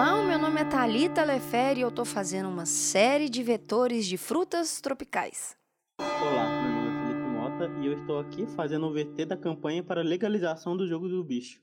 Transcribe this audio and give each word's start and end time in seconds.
Olá, 0.00 0.14
o 0.14 0.26
meu 0.26 0.38
nome 0.38 0.58
é 0.58 0.64
Thalita 0.64 1.22
Lefere 1.22 1.80
e 1.80 1.82
eu 1.82 1.90
tô 1.90 2.06
fazendo 2.06 2.48
uma 2.48 2.64
série 2.64 3.28
de 3.28 3.42
vetores 3.42 4.06
de 4.06 4.16
frutas 4.16 4.80
tropicais. 4.80 5.54
Olá, 6.00 6.62
meu 6.62 6.72
nome 6.72 6.88
é 6.88 7.06
Felipe 7.06 7.28
Mota 7.28 7.70
e 7.82 7.86
eu 7.86 7.92
estou 7.92 8.18
aqui 8.18 8.46
fazendo 8.46 8.86
o 8.86 8.94
VT 8.94 9.26
da 9.26 9.36
campanha 9.36 9.84
para 9.84 10.00
a 10.00 10.02
legalização 10.02 10.74
do 10.74 10.88
jogo 10.88 11.06
do 11.06 11.22
bicho. 11.22 11.60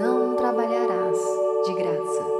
Não 0.00 0.36
trabalharás 0.36 1.18
de 1.66 1.74
graça. 1.74 2.39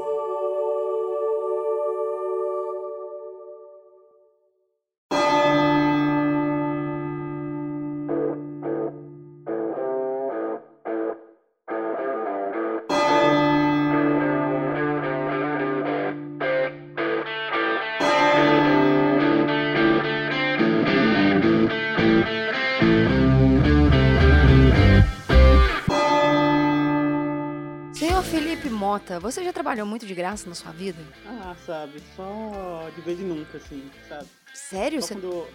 Você 29.30 29.44
já 29.44 29.52
trabalhou 29.52 29.86
muito 29.86 30.06
de 30.06 30.14
graça 30.14 30.48
na 30.48 30.54
sua 30.54 30.72
vida? 30.72 30.98
Ah, 31.26 31.54
sabe, 31.66 32.02
só 32.16 32.88
de 32.94 33.00
vez 33.02 33.20
em 33.20 33.24
nunca, 33.24 33.58
assim, 33.58 33.90
sabe? 34.08 34.26
Sério? 34.54 35.00
Só 35.00 35.06
Você... 35.08 35.14
quando, 35.14 35.46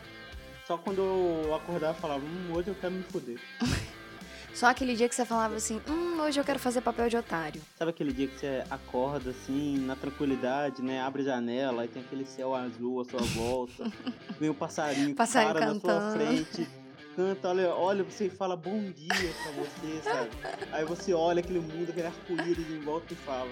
só 0.67 0.77
quando 0.77 1.01
eu 1.01 1.55
acordava 1.55 1.97
e 1.97 2.01
falava, 2.01 2.23
hum, 2.23 2.53
hoje 2.53 2.69
eu 2.69 2.75
quero 2.75 2.93
me 2.93 3.03
foder. 3.03 3.39
Só 4.53 4.67
aquele 4.67 4.95
dia 4.95 5.09
que 5.09 5.13
você 5.15 5.25
falava 5.25 5.55
assim, 5.55 5.81
hum, 5.85 6.21
hoje 6.21 6.39
eu 6.39 6.43
quero 6.45 6.57
fazer 6.57 6.79
papel 6.79 7.09
de 7.09 7.17
otário. 7.17 7.61
Sabe 7.77 7.89
aquele 7.91 8.13
dia 8.13 8.25
que 8.25 8.39
você 8.39 8.63
acorda 8.69 9.31
assim, 9.31 9.79
na 9.79 9.97
tranquilidade, 9.97 10.81
né? 10.81 11.01
Abre 11.01 11.23
a 11.23 11.25
janela 11.25 11.83
e 11.83 11.89
tem 11.89 12.01
aquele 12.01 12.23
céu 12.25 12.55
azul 12.55 13.01
à 13.01 13.03
sua 13.03 13.19
volta, 13.19 13.83
vem 14.39 14.49
o 14.49 14.53
passarinho, 14.53 15.09
que 15.09 15.15
Passarinho 15.15 15.53
para 15.55 15.65
na 15.65 15.73
sua 15.73 15.81
cantando. 15.81 16.15
frente, 16.17 16.69
canta, 17.15 17.49
olha, 17.49 17.69
olha 17.73 18.03
você 18.03 18.29
fala 18.29 18.55
bom 18.55 18.91
dia 18.91 19.07
pra 19.43 19.51
você, 19.53 20.01
sabe? 20.03 20.29
Aí 20.71 20.85
você 20.85 21.13
olha 21.13 21.39
aquele 21.39 21.59
mundo, 21.59 21.89
aquele 21.89 22.07
arco-íris 22.07 22.69
em 22.69 22.79
volta 22.81 23.13
e 23.13 23.15
fala, 23.15 23.49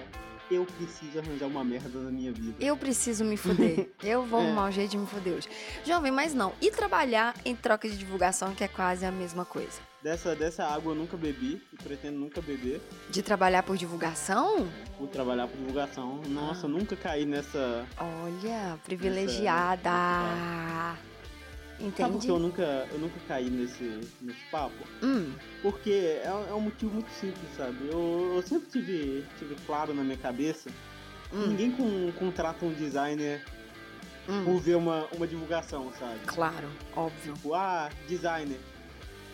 eu 0.51 0.65
preciso 0.65 1.19
arranjar 1.19 1.47
uma 1.47 1.63
merda 1.63 1.97
na 1.99 2.11
minha 2.11 2.31
vida. 2.31 2.55
Eu 2.59 2.75
preciso 2.77 3.23
me 3.23 3.37
fuder. 3.37 3.89
Eu 4.03 4.25
vou 4.25 4.41
É. 4.41 4.45
arrumar 4.45 4.67
um 4.67 4.71
jeito 4.71 4.91
de 4.91 4.97
me 4.97 5.07
fuder 5.07 5.33
hoje. 5.33 5.47
Jovem, 5.85 6.11
mas 6.11 6.33
não. 6.33 6.51
E 6.61 6.69
trabalhar 6.69 7.33
em 7.45 7.55
troca 7.55 7.87
de 7.89 7.97
divulgação, 7.97 8.53
que 8.53 8.63
é 8.63 8.67
quase 8.67 9.05
a 9.05 9.11
mesma 9.11 9.45
coisa. 9.45 9.79
Dessa, 10.03 10.35
dessa 10.35 10.65
água 10.65 10.91
eu 10.91 10.95
nunca 10.95 11.15
bebi 11.15 11.61
e 11.71 11.77
pretendo 11.81 12.19
nunca 12.19 12.41
beber. 12.41 12.81
De 13.09 13.23
trabalhar 13.23 13.63
por 13.63 13.77
divulgação? 13.77 14.67
Vou 14.99 15.07
trabalhar 15.07 15.47
por 15.47 15.55
divulgação. 15.57 16.21
Nossa, 16.27 16.65
Ah. 16.67 16.69
nunca 16.69 16.93
caí 16.97 17.25
nessa. 17.25 17.85
Olha, 17.97 18.77
privilegiada. 18.83 19.89
Sabe 21.83 21.95
por 21.95 22.07
Entendi. 22.07 22.25
que 22.27 22.31
eu 22.31 22.39
nunca, 22.39 22.87
eu 22.91 22.97
nunca 22.99 23.15
caí 23.27 23.49
nesse, 23.49 23.99
nesse 24.21 24.39
papo? 24.49 24.73
Hum, 25.01 25.33
Porque 25.61 25.91
é, 26.23 26.27
é 26.27 26.53
um 26.53 26.61
motivo 26.61 26.93
muito 26.93 27.09
simples, 27.11 27.49
sabe? 27.57 27.89
Eu, 27.91 28.33
eu 28.35 28.41
sempre 28.41 28.69
tive, 28.69 29.25
tive 29.37 29.55
claro 29.65 29.93
na 29.93 30.01
minha 30.03 30.17
cabeça 30.17 30.69
hum, 31.33 31.47
ninguém 31.47 31.71
com, 31.71 32.09
contrata 32.13 32.65
um 32.65 32.73
designer 32.73 33.43
hum. 34.29 34.45
por 34.45 34.59
ver 34.61 34.75
uma, 34.75 35.07
uma 35.13 35.27
divulgação, 35.27 35.91
sabe? 35.99 36.19
Claro, 36.25 36.69
óbvio. 36.95 37.33
Tipo, 37.33 37.53
ah, 37.53 37.89
designer, 38.07 38.59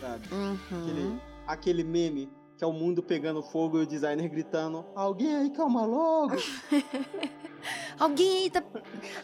sabe? 0.00 0.24
Aquele, 0.26 1.00
Uhum. 1.00 1.20
aquele 1.46 1.84
meme 1.84 2.28
que 2.58 2.64
é 2.64 2.66
o 2.66 2.72
mundo 2.72 3.00
pegando 3.02 3.42
fogo 3.42 3.78
e 3.78 3.82
o 3.82 3.86
designer 3.86 4.28
gritando: 4.28 4.84
Alguém 4.96 5.36
aí 5.36 5.50
calma 5.50 5.86
logo! 5.86 6.34
Alguém 7.98 8.44
aí 8.44 8.50
tá. 8.50 8.62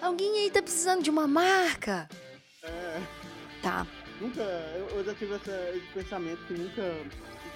Alguém 0.01 0.43
aí 0.45 0.51
tá 0.51 0.63
precisando 0.63 1.03
de 1.03 1.11
uma 1.11 1.27
marca? 1.27 2.09
É, 2.67 3.01
Tá. 3.63 3.87
nunca. 4.21 4.41
Eu, 4.43 4.99
eu 4.99 5.05
já 5.05 5.15
tive 5.15 5.35
essa- 5.35 5.71
esse 5.75 5.87
pensamento 5.95 6.39
que 6.47 6.55
nunca. 6.55 6.83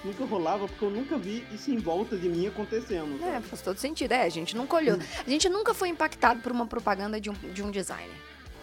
Nunca 0.03 0.25
rolava, 0.25 0.67
porque 0.67 0.83
eu 0.83 0.89
nunca 0.89 1.15
vi 1.15 1.45
isso 1.51 1.69
em 1.69 1.77
volta 1.77 2.17
de 2.17 2.27
mim 2.27 2.47
acontecendo. 2.47 3.23
É, 3.23 3.33
sabe? 3.33 3.45
faz 3.45 3.61
todo 3.61 3.77
sentido. 3.77 4.11
É, 4.13 4.23
a 4.23 4.29
gente 4.29 4.57
nunca 4.57 4.75
olhou. 4.77 4.97
A 5.23 5.29
gente 5.29 5.47
nunca 5.47 5.75
foi 5.75 5.89
impactado 5.89 6.39
por 6.41 6.51
uma 6.51 6.65
propaganda 6.65 7.21
de 7.21 7.29
um, 7.29 7.33
de 7.33 7.61
um 7.61 7.69
designer. 7.69 8.15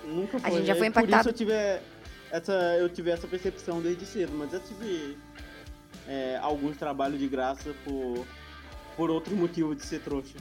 Nunca 0.04 0.40
foi. 0.40 0.50
gente 0.50 0.66
já 0.66 0.72
É, 0.72 0.76
foi 0.76 0.90
Por 0.90 1.02
impactado- 1.04 1.20
isso 1.20 1.28
eu 1.28 1.32
tive 1.32 1.52
essa, 2.32 2.52
eu 2.80 2.88
tive 2.88 3.10
essa 3.12 3.28
percepção 3.28 3.80
desde 3.80 4.04
cedo, 4.04 4.32
mas 4.34 4.52
eu 4.52 4.58
tive 4.58 5.16
é, 6.08 6.38
alguns 6.42 6.76
trabalhos 6.76 7.20
de 7.20 7.28
graça 7.28 7.72
por, 7.84 8.26
por 8.96 9.08
outro 9.08 9.36
motivo 9.36 9.76
de 9.76 9.84
ser 9.86 10.00
trouxa. 10.00 10.34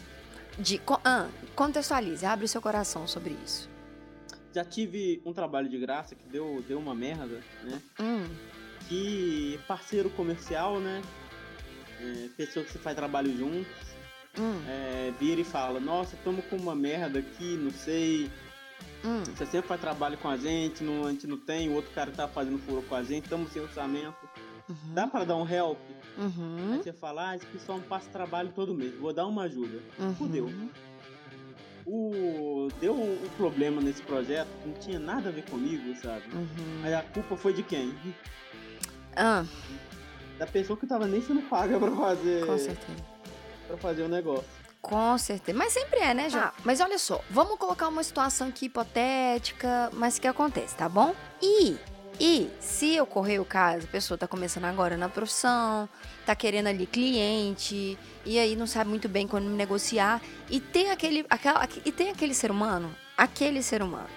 De, 0.57 0.81
ah, 1.05 1.27
contextualize, 1.55 2.25
abre 2.25 2.45
o 2.45 2.47
seu 2.47 2.59
coração 2.61 3.05
sobre 3.07 3.35
isso. 3.45 3.69
Já 4.53 4.63
tive 4.65 5.21
um 5.25 5.33
trabalho 5.33 5.69
de 5.69 5.77
graça 5.77 6.15
que 6.15 6.27
deu, 6.27 6.63
deu 6.67 6.79
uma 6.79 6.95
merda, 6.95 7.41
né? 7.63 7.81
Hum, 7.99 8.25
Que 8.87 9.59
parceiro 9.67 10.09
comercial, 10.11 10.79
né? 10.79 11.01
É, 11.99 12.29
pessoa 12.37 12.63
que 12.65 12.71
você 12.71 12.79
faz 12.79 12.95
trabalho 12.95 13.35
junto, 13.37 13.67
hum, 14.39 14.61
é, 14.67 15.11
vira 15.19 15.41
e 15.41 15.43
fala, 15.43 15.79
nossa, 15.79 16.15
estamos 16.15 16.45
com 16.45 16.55
uma 16.55 16.75
merda 16.75 17.19
aqui, 17.19 17.55
não 17.57 17.71
sei. 17.71 18.29
hum. 19.03 19.23
Você 19.25 19.45
sempre 19.47 19.67
faz 19.67 19.81
trabalho 19.81 20.17
com 20.17 20.29
a 20.29 20.37
gente, 20.37 20.83
não, 20.83 21.05
a 21.05 21.11
gente 21.11 21.27
não 21.27 21.37
tem, 21.37 21.69
o 21.69 21.73
outro 21.73 21.91
cara 21.91 22.11
tá 22.11 22.27
fazendo 22.27 22.57
furo 22.59 22.83
com 22.83 22.95
a 22.95 23.03
gente, 23.03 23.23
estamos 23.25 23.51
sem 23.51 23.61
orçamento. 23.61 24.15
Uhum, 24.69 24.93
Dá 24.93 25.07
pra 25.07 25.23
dar 25.23 25.35
um 25.37 25.47
help? 25.47 25.79
Aí 26.17 26.23
uhum, 26.23 26.81
você 26.83 26.91
fala, 26.93 27.29
ah, 27.31 27.35
esse 27.35 27.45
pessoal 27.47 27.77
não 27.79 27.85
passa 27.87 28.09
trabalho 28.09 28.51
todo 28.55 28.73
mês, 28.75 28.93
vou 28.95 29.13
dar 29.13 29.25
uma 29.25 29.43
ajuda. 29.43 29.79
uhum. 29.99 30.15
Fudeu. 30.15 30.51
O... 31.87 32.67
Deu 32.81 32.93
um 32.93 33.17
problema 33.37 33.81
nesse 33.81 34.01
projeto 34.01 34.47
que 34.61 34.67
não 34.67 34.75
tinha 34.75 34.99
nada 34.99 35.29
a 35.29 35.31
ver 35.31 35.43
comigo, 35.45 35.95
sabe? 36.01 36.23
Uhum. 36.33 36.81
Aí 36.83 36.93
a 36.93 37.01
culpa 37.01 37.37
foi 37.37 37.53
de 37.53 37.63
quem? 37.63 37.95
Ah, 39.15 39.45
Da 40.37 40.45
pessoa 40.45 40.77
que 40.77 40.85
tava 40.85 41.07
nem 41.07 41.21
sendo 41.21 41.41
paga 41.43 41.79
pra 41.79 41.89
fazer, 41.91 42.45
com 42.45 42.57
certeza. 42.57 43.05
pra 43.67 43.77
fazer 43.77 44.03
o 44.03 44.09
negócio. 44.09 44.43
Com 44.81 45.17
certeza. 45.17 45.57
Mas 45.57 45.73
sempre 45.73 45.99
é, 45.99 46.13
né, 46.13 46.29
já? 46.29 46.53
mas 46.63 46.79
olha 46.81 46.99
só, 46.99 47.21
vamos 47.29 47.57
colocar 47.57 47.87
uma 47.87 48.03
situação 48.03 48.49
aqui 48.49 48.65
hipotética, 48.65 49.89
mas 49.93 50.19
que 50.19 50.27
acontece, 50.27 50.75
tá 50.75 50.87
bom? 50.87 51.15
E, 51.41 51.77
e 52.19 52.49
se 52.59 52.99
ocorrer 52.99 53.41
o 53.41 53.45
caso, 53.45 53.85
a 53.85 53.91
pessoa 53.91 54.17
tá 54.17 54.27
começando 54.27 54.65
agora 54.65 54.97
na 54.97 55.07
profissão, 55.07 55.87
tá 56.25 56.35
querendo 56.35 56.67
ali 56.67 56.85
cliente, 56.87 57.97
e 58.25 58.39
aí 58.39 58.55
não 58.55 58.65
sabe 58.65 58.89
muito 58.89 59.07
bem 59.07 59.27
quando 59.27 59.45
negociar, 59.49 60.21
e 60.49 60.59
tem 60.59 60.91
aquele, 60.91 61.25
aquela, 61.29 61.67
e 61.85 61.91
tem 61.91 62.09
aquele 62.09 62.33
ser 62.33 62.49
humano, 62.49 62.93
aquele 63.15 63.61
ser 63.61 63.83
humano, 63.83 64.09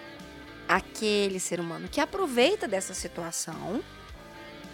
aquele 0.67 1.39
ser 1.39 1.61
humano 1.61 1.89
que 1.89 2.01
aproveita 2.01 2.67
dessa 2.67 2.95
situação, 2.95 3.83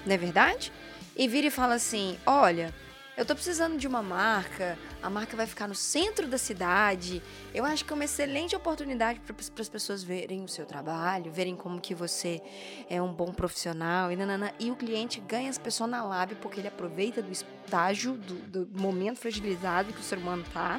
não 0.04 0.14
é 0.14 0.16
verdade? 0.16 0.72
E 1.16 1.26
vira 1.26 1.48
e 1.48 1.50
fala 1.50 1.74
assim: 1.74 2.18
olha, 2.24 2.72
eu 3.16 3.24
tô 3.24 3.34
precisando 3.34 3.78
de 3.78 3.86
uma 3.86 4.02
marca, 4.02 4.78
a 5.02 5.08
marca 5.08 5.34
vai 5.36 5.46
ficar 5.46 5.66
no 5.66 5.74
centro 5.74 6.28
da 6.28 6.36
cidade. 6.36 7.22
Eu 7.54 7.64
acho 7.64 7.82
que 7.82 7.92
é 7.92 7.94
uma 7.94 8.04
excelente 8.04 8.54
oportunidade 8.54 9.20
para 9.20 9.34
as 9.38 9.68
pessoas 9.68 10.04
verem 10.04 10.44
o 10.44 10.48
seu 10.48 10.66
trabalho, 10.66 11.32
verem 11.32 11.56
como 11.56 11.80
que 11.80 11.94
você 11.94 12.42
é 12.90 13.00
um 13.00 13.10
bom 13.10 13.32
profissional 13.32 14.12
e 14.12 14.16
nanana. 14.16 14.52
E 14.58 14.70
o 14.70 14.76
cliente 14.76 15.18
ganha 15.18 15.48
as 15.48 15.56
pessoas 15.56 15.88
na 15.88 16.04
lábia 16.04 16.36
porque 16.42 16.60
ele 16.60 16.68
aproveita 16.68 17.22
do 17.22 17.32
estágio, 17.32 18.12
do, 18.18 18.64
do 18.66 18.80
momento 18.80 19.18
fragilizado 19.18 19.94
que 19.94 20.00
o 20.00 20.04
ser 20.04 20.18
humano 20.18 20.44
tá, 20.52 20.78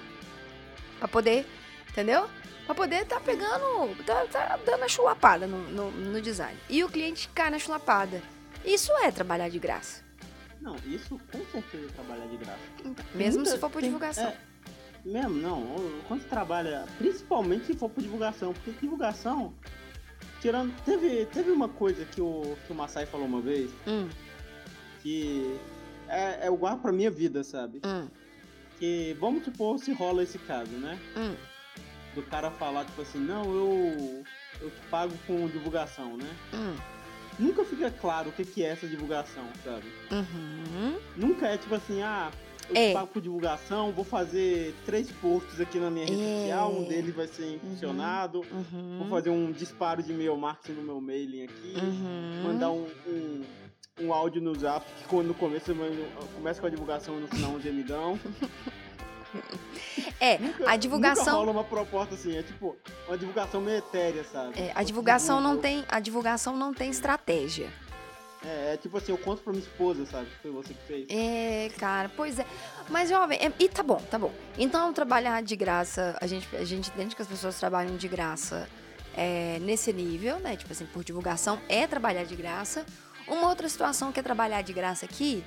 para 0.99 1.07
poder, 1.07 1.43
entendeu? 1.89 2.29
Pra 2.67 2.75
poder 2.75 3.05
tá 3.05 3.19
pegando, 3.19 3.95
tá, 4.03 4.25
tá 4.27 4.59
dando 4.63 4.83
a 4.83 4.87
chulapada 4.87 5.47
no, 5.47 5.57
no, 5.71 5.89
no 5.89 6.21
design. 6.21 6.55
E 6.69 6.83
o 6.83 6.89
cliente 6.89 7.29
cai 7.29 7.49
na 7.49 7.57
chulapada. 7.57 8.21
Isso 8.63 8.91
é 8.97 9.09
trabalhar 9.09 9.49
de 9.49 9.57
graça. 9.57 10.06
Não, 10.61 10.75
isso 10.85 11.19
com 11.31 11.45
certeza 11.51 11.87
trabalhar 11.93 12.25
de 12.27 12.37
graça. 12.37 12.59
Mesmo 13.13 13.39
Muita- 13.41 13.51
se 13.51 13.57
for 13.59 13.69
por 13.69 13.79
tem- 13.81 13.89
divulgação. 13.89 14.27
é, 14.27 14.37
mesmo, 15.05 15.35
não. 15.35 15.63
Quando 16.07 16.21
você 16.21 16.27
trabalha, 16.27 16.85
principalmente 16.97 17.65
se 17.67 17.73
for 17.75 17.89
por 17.89 18.01
divulgação, 18.01 18.53
porque 18.53 18.71
divulgação, 18.81 19.53
tirando. 20.41 20.73
Teve, 20.83 21.25
teve 21.27 21.51
uma 21.51 21.69
coisa 21.69 22.03
que 22.05 22.19
o, 22.21 22.57
que 22.65 22.73
o 22.73 22.75
Masai 22.75 23.05
falou 23.05 23.27
uma 23.27 23.41
vez, 23.41 23.69
Hum, 23.87 24.09
que 25.01 25.57
é, 26.07 26.47
é 26.47 26.47
igual 26.47 26.77
pra 26.79 26.91
minha 26.91 27.11
vida, 27.11 27.43
sabe? 27.43 27.81
hum, 27.85 28.07
Que 28.79 29.15
vamos 29.19 29.43
supor 29.43 29.79
se 29.79 29.91
rola 29.93 30.23
esse 30.23 30.37
caso, 30.39 30.71
né? 30.71 30.99
hum. 31.15 31.35
Do 32.15 32.23
cara 32.23 32.49
falar, 32.49 32.83
tipo 32.85 33.01
assim, 33.01 33.19
não, 33.19 33.43
eu. 33.53 34.23
Eu 34.59 34.71
pago 34.89 35.13
com 35.27 35.47
divulgação, 35.47 36.17
né? 36.17 36.25
Hum, 36.51 36.75
Nunca 37.39 37.63
fica 37.63 37.91
claro 37.91 38.29
o 38.29 38.31
que, 38.31 38.43
que 38.43 38.63
é 38.63 38.69
essa 38.69 38.87
divulgação, 38.87 39.43
sabe? 39.63 39.85
uhum. 40.11 40.97
Nunca 41.15 41.47
é 41.47 41.57
tipo 41.57 41.75
assim, 41.75 42.01
ah, 42.01 42.31
eu 42.69 42.75
É. 42.75 42.93
pago 42.93 43.07
por 43.07 43.21
divulgação, 43.21 43.91
vou 43.91 44.03
fazer 44.03 44.73
três 44.85 45.11
posts 45.11 45.59
aqui 45.61 45.77
na 45.79 45.89
minha 45.91 46.05
rede 46.05 46.19
É. 46.21 46.39
social, 46.41 46.71
um 46.73 46.83
deles 46.87 47.13
vai 47.15 47.27
ser 47.27 47.55
impulsionado, 47.55 48.41
Uhum. 48.51 48.97
vou 48.99 49.07
fazer 49.07 49.29
um 49.29 49.51
disparo 49.51 50.01
de 50.01 50.11
e-mail 50.11 50.35
marketing 50.35 50.79
no 50.79 50.83
meu 50.83 50.99
mailing 50.99 51.43
aqui, 51.43 51.73
Uhum. 51.77 52.41
mandar 52.43 52.71
um, 52.71 52.87
um, 53.07 53.43
um 54.01 54.13
áudio 54.13 54.41
no 54.41 54.53
zap 54.55 54.85
que 54.99 55.07
quando 55.07 55.27
no 55.27 55.33
começo 55.35 55.71
começa 56.35 56.59
com 56.59 56.67
a 56.67 56.69
divulgação 56.69 57.17
e 57.17 57.21
no 57.21 57.27
final 57.27 57.51
um 57.51 57.61
gemidão. 57.61 58.19
É, 60.19 60.37
Nunca, 60.39 60.71
a 60.71 60.75
divulgação. 60.77 61.25
Nunca 61.25 61.37
rola 61.37 61.51
uma 61.51 61.63
proposta 61.63 62.15
assim, 62.15 62.35
é 62.35 62.41
tipo 62.41 62.75
uma 63.07 63.17
divulgação 63.17 63.61
meio 63.61 63.77
etérea, 63.77 64.23
sabe? 64.23 64.59
É, 64.59 64.71
a 64.73 64.81
divulgação 64.81 65.39
não 65.39 65.57
tem, 65.57 65.85
a 65.87 65.99
divulgação 65.99 66.55
não 66.55 66.73
tem 66.73 66.89
estratégia. 66.89 67.71
É, 68.43 68.73
é 68.73 68.77
tipo 68.77 68.97
assim, 68.97 69.11
eu 69.11 69.17
conto 69.17 69.41
pra 69.41 69.51
minha 69.51 69.63
esposa, 69.63 70.05
sabe? 70.05 70.27
Foi 70.41 70.51
você 70.51 70.73
que 70.73 70.81
fez. 70.87 71.07
É, 71.09 71.69
cara, 71.77 72.09
pois 72.15 72.39
é. 72.39 72.45
Mas, 72.89 73.09
jovem, 73.09 73.37
é, 73.39 73.51
e 73.59 73.69
tá 73.69 73.83
bom, 73.83 73.97
tá 74.09 74.17
bom. 74.17 74.31
Então, 74.57 74.93
trabalhar 74.93 75.41
de 75.43 75.55
graça, 75.55 76.17
a 76.21 76.27
gente, 76.27 76.47
a 76.55 76.63
gente 76.63 76.89
entende 76.89 77.15
que 77.15 77.21
as 77.21 77.27
pessoas 77.27 77.59
trabalham 77.59 77.95
de 77.95 78.07
graça 78.07 78.67
é, 79.15 79.57
nesse 79.61 79.91
nível, 79.91 80.39
né? 80.39 80.55
Tipo 80.55 80.71
assim, 80.71 80.85
por 80.85 81.03
divulgação, 81.03 81.59
é 81.67 81.85
trabalhar 81.87 82.23
de 82.23 82.35
graça. 82.35 82.85
Uma 83.27 83.49
outra 83.49 83.67
situação 83.67 84.11
que 84.11 84.19
é 84.19 84.23
trabalhar 84.23 84.61
de 84.61 84.71
graça 84.71 85.05
aqui 85.05 85.43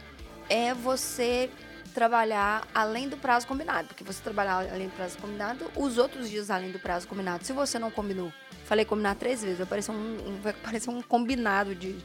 é 0.49 0.75
você 0.75 1.49
trabalhar 1.91 2.67
além 2.75 3.09
do 3.09 3.17
prazo 3.17 3.47
combinado. 3.47 3.89
Porque 3.89 4.05
você 4.05 4.23
trabalhar 4.23 4.69
além 4.73 4.89
do 4.89 4.95
prazo 4.95 5.19
combinado, 5.19 5.71
os 5.77 5.99
outros 5.99 6.31
dias 6.31 6.51
além 6.51 6.71
do 6.71 6.79
prazo 6.79 7.07
combinado, 7.07 7.45
se 7.45 7.53
você 7.53 7.79
não 7.79 7.91
combinou, 7.91 8.33
falei 8.65 8.85
combinar 8.85 9.17
três 9.17 9.43
vezes, 9.43 9.59
vai 9.59 9.67
parecer 9.67 9.91
um, 9.91 10.41
parecer 10.63 10.91
um 10.91 11.03
combinado 11.03 11.75
de, 11.75 11.99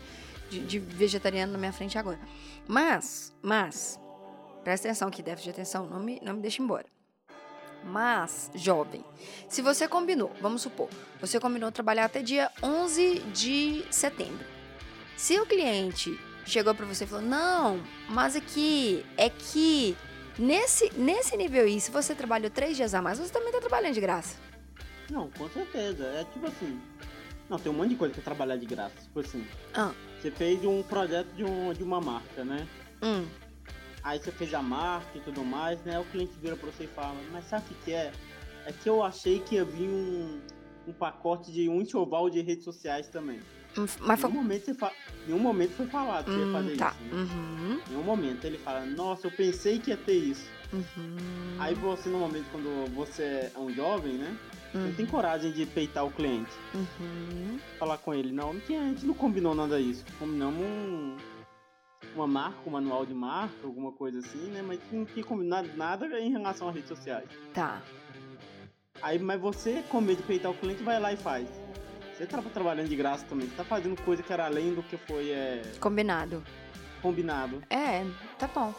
de, 0.50 0.60
de 0.60 0.80
vegetariano 0.80 1.54
na 1.54 1.58
minha 1.58 1.74
frente 1.74 1.98
agora. 1.98 2.20
Mas, 2.68 3.34
mas, 3.42 4.00
presta 4.64 4.88
atenção 4.88 5.08
aqui, 5.08 5.22
déficit 5.22 5.46
de 5.46 5.50
atenção, 5.52 5.88
não 5.88 6.00
me, 6.00 6.20
não 6.22 6.34
me 6.34 6.42
deixe 6.42 6.62
embora. 6.62 6.86
Mas, 7.84 8.50
jovem, 8.56 9.06
se 9.48 9.62
você 9.62 9.88
combinou, 9.88 10.32
vamos 10.42 10.64
supor, 10.64 10.90
você 11.22 11.40
combinou 11.40 11.72
trabalhar 11.72 12.06
até 12.06 12.24
dia 12.24 12.52
11 12.64 13.20
de 13.32 13.86
setembro. 13.92 14.44
Se 15.16 15.40
o 15.40 15.46
cliente 15.46 16.20
chegou 16.46 16.74
para 16.74 16.86
você 16.86 17.04
e 17.04 17.08
falou: 17.08 17.26
Não, 17.26 17.82
mas 18.10 18.36
aqui 18.36 19.06
é 19.18 19.30
que 19.30 19.96
nesse, 20.38 20.92
nesse 20.98 21.36
nível 21.36 21.64
aí, 21.64 21.80
se 21.80 21.92
você 21.92 22.14
trabalhou 22.14 22.50
três 22.50 22.78
dias 22.78 22.94
a 22.94 23.02
mais, 23.02 23.20
você 23.20 23.32
também 23.32 23.52
tá 23.52 23.60
trabalhando 23.60 23.94
de 23.94 24.02
graça. 24.02 24.38
Não, 25.10 25.30
com 25.32 25.50
certeza. 25.50 26.04
É 26.06 26.24
tipo 26.32 26.48
assim. 26.48 26.80
Não, 27.50 27.60
tem 27.60 27.72
um 27.72 27.76
monte 27.76 27.90
de 27.90 27.96
coisa 27.96 28.14
que 28.14 28.20
é 28.20 28.24
trabalhar 28.24 28.58
de 28.58 28.66
graça. 28.66 28.96
Tipo 29.02 29.20
assim. 29.20 29.46
Ah. 29.74 29.92
Você 30.20 30.32
fez 30.32 30.64
um 30.66 30.82
projeto 30.82 31.28
de, 31.36 31.44
um, 31.44 31.74
de 31.74 31.84
uma 31.84 32.02
marca, 32.02 32.44
né? 32.44 32.68
Hum. 33.04 33.26
Aí 34.04 34.20
você 34.20 34.32
fez 34.32 34.54
a 34.54 34.62
marca 34.62 35.18
e 35.18 35.22
tudo 35.22 35.44
mais, 35.44 35.82
né? 35.84 36.00
O 36.00 36.06
cliente 36.06 36.34
vira 36.42 36.56
pra 36.56 36.70
você 36.70 36.86
e 36.86 36.88
fala, 36.88 37.16
mas 37.32 37.46
sabe 37.46 37.66
o 37.72 37.84
que, 37.84 37.92
é? 37.92 38.12
É 38.66 38.72
que 38.72 38.90
eu 38.90 39.04
achei 39.04 39.40
que 39.40 39.56
ia 39.56 39.66
vir 39.66 39.88
um, 39.88 40.42
um 40.88 40.94
pacote 40.94 41.52
de 41.52 41.70
um 41.70 41.82
enxoval 41.82 42.30
de 42.30 42.42
redes 42.42 42.64
sociais 42.64 43.08
também. 43.08 43.40
Mas 44.02 44.20
foi. 44.22 44.30
Nenhum 44.30 44.44
momento, 44.44 44.76
fa... 44.76 44.92
Nenhum 45.28 45.40
momento 45.40 45.72
foi 45.72 45.88
falado 45.88 46.26
que 46.26 46.32
ia 46.32 46.46
Hum, 46.46 46.52
fazer 46.54 46.78
tá. 46.78 46.96
isso. 47.02 47.16
Né? 47.16 47.22
Uhum. 47.22 47.82
Nenhum 47.90 48.04
momento 48.04 48.46
ele 48.46 48.58
fala, 48.58 48.86
nossa, 48.86 49.28
eu 49.28 49.32
pensei 49.32 49.80
que 49.80 49.90
ia 49.92 49.98
ter 49.98 50.14
isso. 50.16 50.46
Uhum. 50.74 51.16
Aí 51.60 51.74
você, 51.76 52.10
normalmente, 52.10 52.46
quando 52.52 52.94
você 52.94 53.52
é 53.56 53.60
um 53.60 53.70
jovem, 53.74 54.14
né? 54.14 54.38
Você 54.72 54.78
Uhum. 54.78 54.88
não 54.88 54.94
tem 54.94 55.06
coragem 55.06 55.52
de 55.52 55.66
peitar 55.66 56.06
o 56.06 56.12
cliente. 56.12 56.52
Uhum. 56.74 57.60
Falar 57.80 57.98
com 57.98 58.14
ele, 58.14 58.32
não, 58.32 58.60
tinha, 58.60 58.82
a 58.82 58.84
gente 58.86 59.06
não 59.06 59.14
combinou 59.14 59.56
nada 59.56 59.82
disso. 59.82 60.04
Combinamos 60.20 60.60
um, 60.62 61.16
uma 62.16 62.28
marca, 62.28 62.58
um 62.68 62.72
manual 62.72 63.06
de 63.06 63.14
marca, 63.14 63.56
alguma 63.64 63.92
coisa 63.92 64.20
assim, 64.20 64.50
né? 64.52 64.62
Mas 64.62 64.80
não 64.92 65.06
tinha 65.06 65.24
combinado 65.26 65.70
nada 65.78 66.20
em 66.20 66.32
relação 66.32 66.68
às 66.68 66.76
redes 66.76 66.90
sociais. 66.90 67.28
Tá. 67.54 67.82
Aí, 69.02 69.18
mas 69.20 69.40
você, 69.40 69.84
com 69.90 70.02
medo 70.02 70.18
de 70.18 70.24
peitar 70.24 70.52
o 70.52 70.56
cliente, 70.56 70.84
vai 70.84 71.00
lá 71.00 71.14
e 71.14 71.18
faz. 71.18 71.48
Você 72.18 72.26
tá 72.26 72.42
trabalhando 72.42 72.88
de 72.88 72.96
graça 72.96 73.26
também, 73.26 73.48
você 73.48 73.56
tá 73.56 73.64
fazendo 73.66 74.02
coisa 74.02 74.24
que 74.24 74.32
era 74.32 74.46
além 74.46 74.74
do 74.74 74.82
que 74.82 74.96
foi 74.98 75.32
é, 75.32 75.62
Combinado. 75.80 76.44
combinado. 77.02 77.62
É, 77.70 78.06
tá 78.40 78.48
bom. 78.48 78.74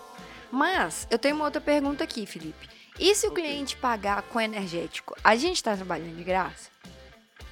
Mas 0.51 1.07
eu 1.11 1.19
tenho 1.19 1.35
uma 1.37 1.45
outra 1.45 1.61
pergunta 1.61 2.03
aqui, 2.05 2.25
Felipe. 2.25 2.69
E 2.99 3.15
se 3.15 3.27
o 3.27 3.31
Ok. 3.31 3.43
cliente 3.45 3.77
pagar 3.77 4.23
com 4.23 4.41
energético, 4.41 5.15
a 5.23 5.37
gente 5.37 5.63
tá 5.63 5.77
trabalhando 5.77 6.17
de 6.17 6.25
graça? 6.25 6.71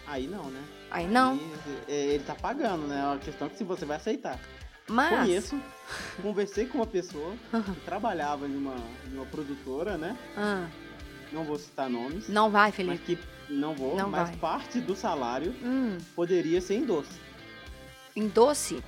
Aí 0.07 0.27
não, 0.27 0.45
né? 0.45 0.63
Aí 0.91 1.07
não. 1.07 1.33
Aí, 1.33 1.83
é, 1.89 1.93
ele 2.15 2.25
tá 2.25 2.35
pagando, 2.35 2.87
né? 2.87 3.01
É 3.01 3.05
uma 3.05 3.19
questão 3.19 3.49
que 3.49 3.59
se 3.59 3.65
você 3.65 3.85
vai 3.85 3.99
aceitar. 3.99 4.39
Mas. 4.89 5.19
Conheço, 5.19 5.61
conversei 6.23 6.67
com 6.67 6.79
uma 6.79 6.87
pessoa 6.87 7.35
que 7.51 7.81
trabalhava 7.85 8.47
em 8.47 8.57
uma, 8.57 8.77
em 9.11 9.17
uma 9.17 9.27
produtora, 9.27 9.99
né? 9.99 10.17
Ah, 10.37 10.67
Não 11.35 11.45
vou 11.45 11.59
citar 11.59 11.91
nomes. 11.91 12.29
não 12.29 12.49
vai, 12.51 12.69
Mas 12.69 12.77
Felipe. 12.77 13.05
que 13.17 13.53
não 13.53 13.75
vou, 13.75 13.97
Não 13.97 14.09
mas 14.09 14.29
vai. 14.31 14.39
parte 14.39 14.81
do 14.81 14.95
salário 14.97 15.55
Hum, 15.63 15.99
poderia 16.15 16.61
ser 16.61 16.77
em 16.77 16.85
doce. 16.87 17.11
em 18.17 18.29
doce? 18.29 18.83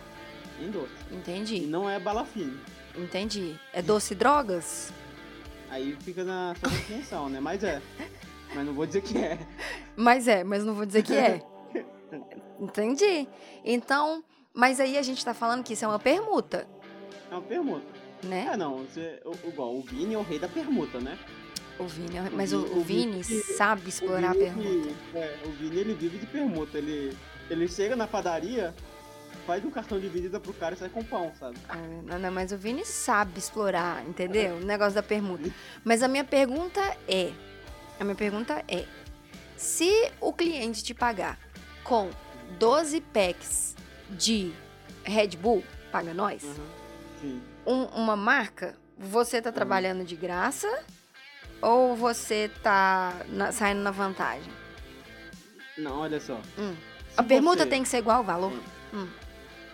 Em 0.63 0.71
doce. 0.71 0.93
E 1.11 1.17
Entendi. 1.17 1.61
não 1.67 1.91
é 1.91 1.99
bala 1.99 2.25
fine. 2.25 2.59
Entendi. 2.97 3.55
É 3.75 3.83
doce 3.83 4.15
e 4.15 4.17
drogas? 4.17 4.93
Aí 5.69 5.97
fica 6.01 6.25
na 6.25 6.55
sua 6.59 6.71
compreensão, 6.71 7.29
né? 7.29 7.41
Mas 7.41 7.63
é. 7.65 7.83
Mas 8.55 8.65
não 8.65 8.73
vou 8.73 8.87
dizer 8.87 9.03
que 9.03 9.19
é. 9.19 9.39
Mas 9.97 10.29
é, 10.29 10.45
mas 10.45 10.65
não 10.65 10.73
vou 10.73 10.87
dizer 10.87 11.03
que 11.03 11.13
é. 11.13 11.43
Entendi. 12.61 13.29
Então, 13.65 14.23
mas 14.55 14.81
aí 14.81 14.97
a 14.97 15.03
gente 15.03 15.25
tá 15.25 15.35
falando 15.35 15.63
que 15.65 15.73
isso 15.75 15.85
é 15.85 15.89
uma 15.89 15.99
permuta, 15.99 16.67
É 17.31 17.35
uma 17.35 17.43
permuta. 17.43 17.85
né? 18.23 18.49
É, 18.53 18.57
não. 18.57 18.79
Você, 18.79 19.21
o, 19.25 19.49
igual, 19.49 19.75
o 19.77 19.83
Vini 19.83 20.15
é 20.15 20.19
o 20.19 20.23
rei 20.23 20.39
da 20.39 20.49
permuta, 20.49 20.99
né? 21.01 21.19
O 21.79 21.85
Vini, 21.87 22.19
mas 22.33 22.53
o, 22.53 22.61
Vini- 22.63 22.75
o 22.75 22.79
o 22.79 22.83
Vini 22.85 23.23
Vini- 23.23 23.43
sabe 23.43 23.89
explorar 23.89 24.31
a 24.31 24.33
Vini, 24.33 24.45
permuta. 24.45 24.95
É, 25.15 25.39
o 25.45 25.51
Vini, 25.53 25.77
ele 25.79 25.95
vive 25.95 26.19
de 26.19 26.27
permuta. 26.27 26.79
Ele, 26.79 27.17
ele 27.51 27.69
chega 27.69 27.95
na 27.95 28.07
padaria, 28.07 28.75
faz 29.47 29.63
um 29.65 29.71
cartão 29.71 30.01
de 30.01 30.09
visita 30.09 30.41
pro 30.41 30.55
cara 30.55 30.75
e 30.75 30.79
sai 30.79 30.89
com 30.89 31.05
pão, 31.05 31.31
sabe? 31.39 31.59
Ah, 31.69 31.77
Não, 31.77 32.19
não, 32.19 32.31
mas 32.33 32.51
o 32.51 32.57
Vini 32.57 32.85
sabe 32.85 33.39
explorar, 33.39 34.03
entendeu? 34.07 34.57
O 34.57 34.61
negócio 34.65 34.95
da 34.95 35.03
permuta. 35.03 35.51
Mas 35.85 36.03
a 36.03 36.09
minha 36.09 36.25
pergunta 36.25 36.81
é: 37.07 37.31
a 38.01 38.05
minha 38.05 38.17
pergunta 38.17 38.65
é: 38.67 38.87
se 39.57 40.11
o 40.21 40.33
cliente 40.33 40.83
te 40.83 40.95
pagar 40.95 41.39
com 41.85 42.09
12 42.59 43.01
packs 43.03 43.77
de 44.11 44.51
Red 45.05 45.37
Bull, 45.37 45.63
paga 45.93 46.15
nós, 46.15 46.43
Uhum. 46.43 46.55
Sim. 47.21 47.43
um- 47.67 47.85
uma 48.01 48.17
marca, 48.17 48.75
você 48.99 49.43
tá 49.43 49.53
trabalhando 49.53 50.05
de 50.05 50.17
graça 50.17 50.69
ou 51.63 51.95
você 51.97 52.51
tá 52.63 53.15
na- 53.29 53.53
saindo 53.53 53.81
na 53.81 53.91
vantagem? 53.91 54.53
Não, 55.79 55.99
olha 56.01 56.21
só. 56.21 56.41
Hum. 56.59 56.75
A 57.17 57.23
permuta 57.23 57.65
você- 57.65 57.71
tem 57.71 57.83
que 57.83 57.89
ser 57.89 57.99
igual 57.99 58.21
o 58.21 58.25
valor? 58.25 58.53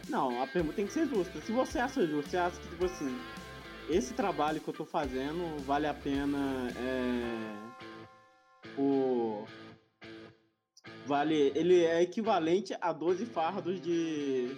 Não, 0.08 0.42
a 0.42 0.46
pergunta 0.46 0.74
tem 0.74 0.86
que 0.86 0.92
ser 0.92 1.06
justa. 1.08 1.40
Se 1.40 1.52
você 1.52 1.78
acha 1.78 2.04
justo, 2.06 2.30
você 2.30 2.36
acha 2.36 2.56
que, 2.60 2.68
tipo 2.68 2.84
assim, 2.86 3.16
esse 3.88 4.12
trabalho 4.14 4.60
que 4.60 4.68
eu 4.68 4.74
tô 4.74 4.84
fazendo 4.84 5.56
vale 5.64 5.86
a 5.86 5.94
pena 5.94 6.68
é, 6.76 8.06
por. 8.74 9.46
Vale. 11.06 11.52
Ele 11.54 11.84
é 11.84 12.02
equivalente 12.02 12.76
a 12.80 12.92
12 12.92 13.26
fardos 13.26 13.80
de. 13.80 14.56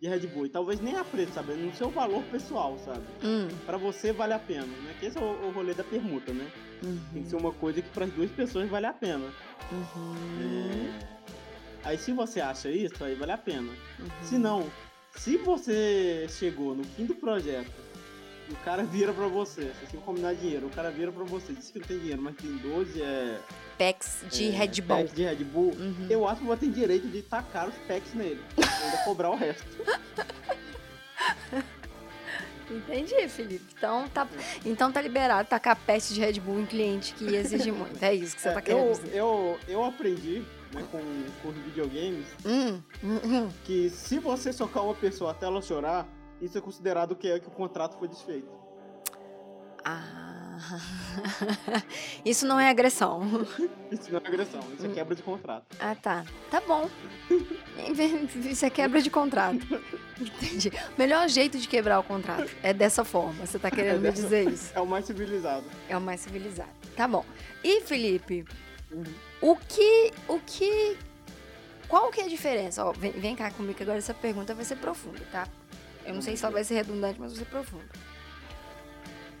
De 0.00 0.08
Red 0.08 0.26
Bull. 0.28 0.46
E 0.46 0.48
talvez 0.48 0.80
nem 0.80 0.96
a 0.96 1.04
preço, 1.04 1.32
sabe? 1.32 1.52
No 1.54 1.74
seu 1.74 1.90
valor 1.90 2.22
pessoal, 2.24 2.78
sabe? 2.84 3.04
Hum. 3.22 3.48
Pra 3.66 3.76
você 3.76 4.12
vale 4.12 4.32
a 4.32 4.38
pena, 4.38 4.66
né? 4.66 4.94
Que 4.98 5.06
esse 5.06 5.18
é 5.18 5.20
o, 5.20 5.48
o 5.48 5.50
rolê 5.50 5.74
da 5.74 5.84
permuta, 5.84 6.32
né? 6.32 6.50
Tem 7.12 7.22
que 7.22 7.28
ser 7.28 7.36
uma 7.36 7.52
coisa 7.52 7.82
que 7.82 7.88
para 7.90 8.06
as 8.06 8.12
duas 8.12 8.30
pessoas 8.30 8.68
vale 8.70 8.86
a 8.86 8.92
pena. 8.92 9.26
Uhum. 9.70 10.14
É, 10.40 11.20
Aí 11.84 11.98
se 11.98 12.12
você 12.12 12.40
acha 12.40 12.70
isso, 12.70 13.02
aí 13.02 13.14
vale 13.14 13.32
a 13.32 13.38
pena. 13.38 13.70
Uhum. 13.98 14.08
Se 14.22 14.38
não, 14.38 14.70
se 15.16 15.36
você 15.38 16.26
chegou 16.28 16.74
no 16.74 16.84
fim 16.84 17.06
do 17.06 17.14
projeto, 17.14 17.70
o 18.50 18.56
cara 18.64 18.82
vira 18.82 19.12
pra 19.12 19.26
você, 19.28 19.62
você 19.62 19.86
tem 19.90 20.00
que 20.00 20.06
combinar 20.06 20.34
dinheiro, 20.34 20.66
o 20.66 20.70
cara 20.70 20.90
vira 20.90 21.12
pra 21.12 21.24
você, 21.24 21.52
diz 21.52 21.70
que 21.70 21.78
não 21.78 21.86
tem 21.86 21.98
dinheiro, 21.98 22.20
mas 22.22 22.34
tem 22.36 22.56
12 22.56 23.00
é, 23.02 23.38
Packs 23.78 24.24
de 24.30 24.48
é, 24.48 24.50
Red 24.50 24.80
Bull. 24.82 24.96
packs 24.96 25.14
de 25.14 25.22
Red 25.24 25.44
Bull, 25.44 25.72
Uhum. 25.78 26.06
eu 26.10 26.26
acho 26.28 26.40
que 26.40 26.46
você 26.46 26.60
tem 26.60 26.70
direito 26.70 27.08
de 27.08 27.22
tacar 27.22 27.68
os 27.68 27.74
packs 27.86 28.12
nele. 28.14 28.40
ainda 28.56 28.96
cobrar 29.04 29.30
o 29.30 29.36
resto. 29.36 29.64
Entendi, 32.70 33.28
Felipe. 33.28 33.64
Então 33.76 34.06
tá, 34.08 34.28
então 34.64 34.92
tá 34.92 35.02
liberado 35.02 35.48
tacar 35.48 35.74
peste 35.76 36.14
de 36.14 36.20
Red 36.20 36.34
Bull 36.34 36.60
em 36.60 36.66
cliente 36.66 37.12
que 37.14 37.34
exige 37.34 37.72
muito. 37.72 38.00
É 38.02 38.14
isso 38.14 38.36
que 38.36 38.42
você 38.42 38.48
É, 38.50 38.52
tá 38.52 38.62
querendo 38.62 38.86
eu, 38.86 38.92
dizer. 38.92 39.16
eu, 39.16 39.58
eu 39.66 39.84
aprendi 39.84 40.44
né, 40.72 40.84
com, 40.90 41.00
com 41.42 41.48
os 41.48 41.56
videogames 41.56 42.26
Hum, 42.46 42.80
hum, 43.02 43.18
hum. 43.24 43.48
que 43.64 43.90
se 43.90 44.20
você 44.20 44.52
socar 44.52 44.84
uma 44.84 44.94
pessoa 44.94 45.32
até 45.32 45.46
ela 45.46 45.60
chorar, 45.60 46.06
isso 46.40 46.56
é 46.56 46.60
considerado 46.60 47.14
que, 47.14 47.28
é, 47.28 47.38
que 47.38 47.48
o 47.48 47.50
contrato 47.50 47.98
foi 47.98 48.08
desfeito. 48.08 48.48
Ah. 49.84 50.50
Isso 52.24 52.46
não 52.46 52.60
é 52.60 52.68
agressão. 52.68 53.22
Isso 53.90 54.12
não 54.12 54.20
é 54.22 54.28
agressão, 54.28 54.60
isso 54.76 54.86
é 54.86 54.88
quebra 54.90 55.14
de 55.14 55.22
contrato. 55.22 55.64
Ah, 55.80 55.94
tá. 55.94 56.24
Tá 56.50 56.60
bom. 56.60 56.88
Isso 58.44 58.66
é 58.66 58.70
quebra 58.70 59.00
de 59.00 59.10
contrato. 59.10 59.58
Entendi. 60.20 60.70
Melhor 60.98 61.28
jeito 61.28 61.58
de 61.58 61.66
quebrar 61.66 61.98
o 61.98 62.02
contrato 62.02 62.50
é 62.62 62.74
dessa 62.74 63.04
forma. 63.04 63.46
Você 63.46 63.58
tá 63.58 63.70
querendo 63.70 64.00
me 64.02 64.12
dizer 64.12 64.50
isso? 64.50 64.70
É 64.74 64.80
o 64.80 64.86
mais 64.86 65.06
civilizado. 65.06 65.64
É 65.88 65.96
o 65.96 66.00
mais 66.00 66.20
civilizado. 66.20 66.68
Tá 66.94 67.08
bom. 67.08 67.24
E, 67.64 67.80
Felipe, 67.80 68.44
Uhum. 68.92 69.04
o 69.40 69.56
que. 69.56 70.12
O 70.28 70.38
que. 70.40 70.96
Qual 71.88 72.10
que 72.10 72.20
é 72.20 72.24
a 72.24 72.28
diferença? 72.28 72.84
Ó, 72.84 72.92
vem, 72.92 73.12
vem 73.12 73.34
cá 73.34 73.50
comigo 73.50 73.74
que 73.74 73.82
agora 73.82 73.98
essa 73.98 74.12
pergunta 74.14 74.54
vai 74.54 74.64
ser 74.64 74.76
profunda, 74.76 75.20
tá? 75.32 75.48
Eu 76.04 76.14
não 76.14 76.22
sei 76.22 76.36
se 76.36 76.44
ela 76.44 76.52
vai 76.52 76.64
ser 76.64 76.74
redundante, 76.74 77.20
mas 77.20 77.32
vai 77.32 77.38
ser 77.44 77.50
profunda. 77.50 77.84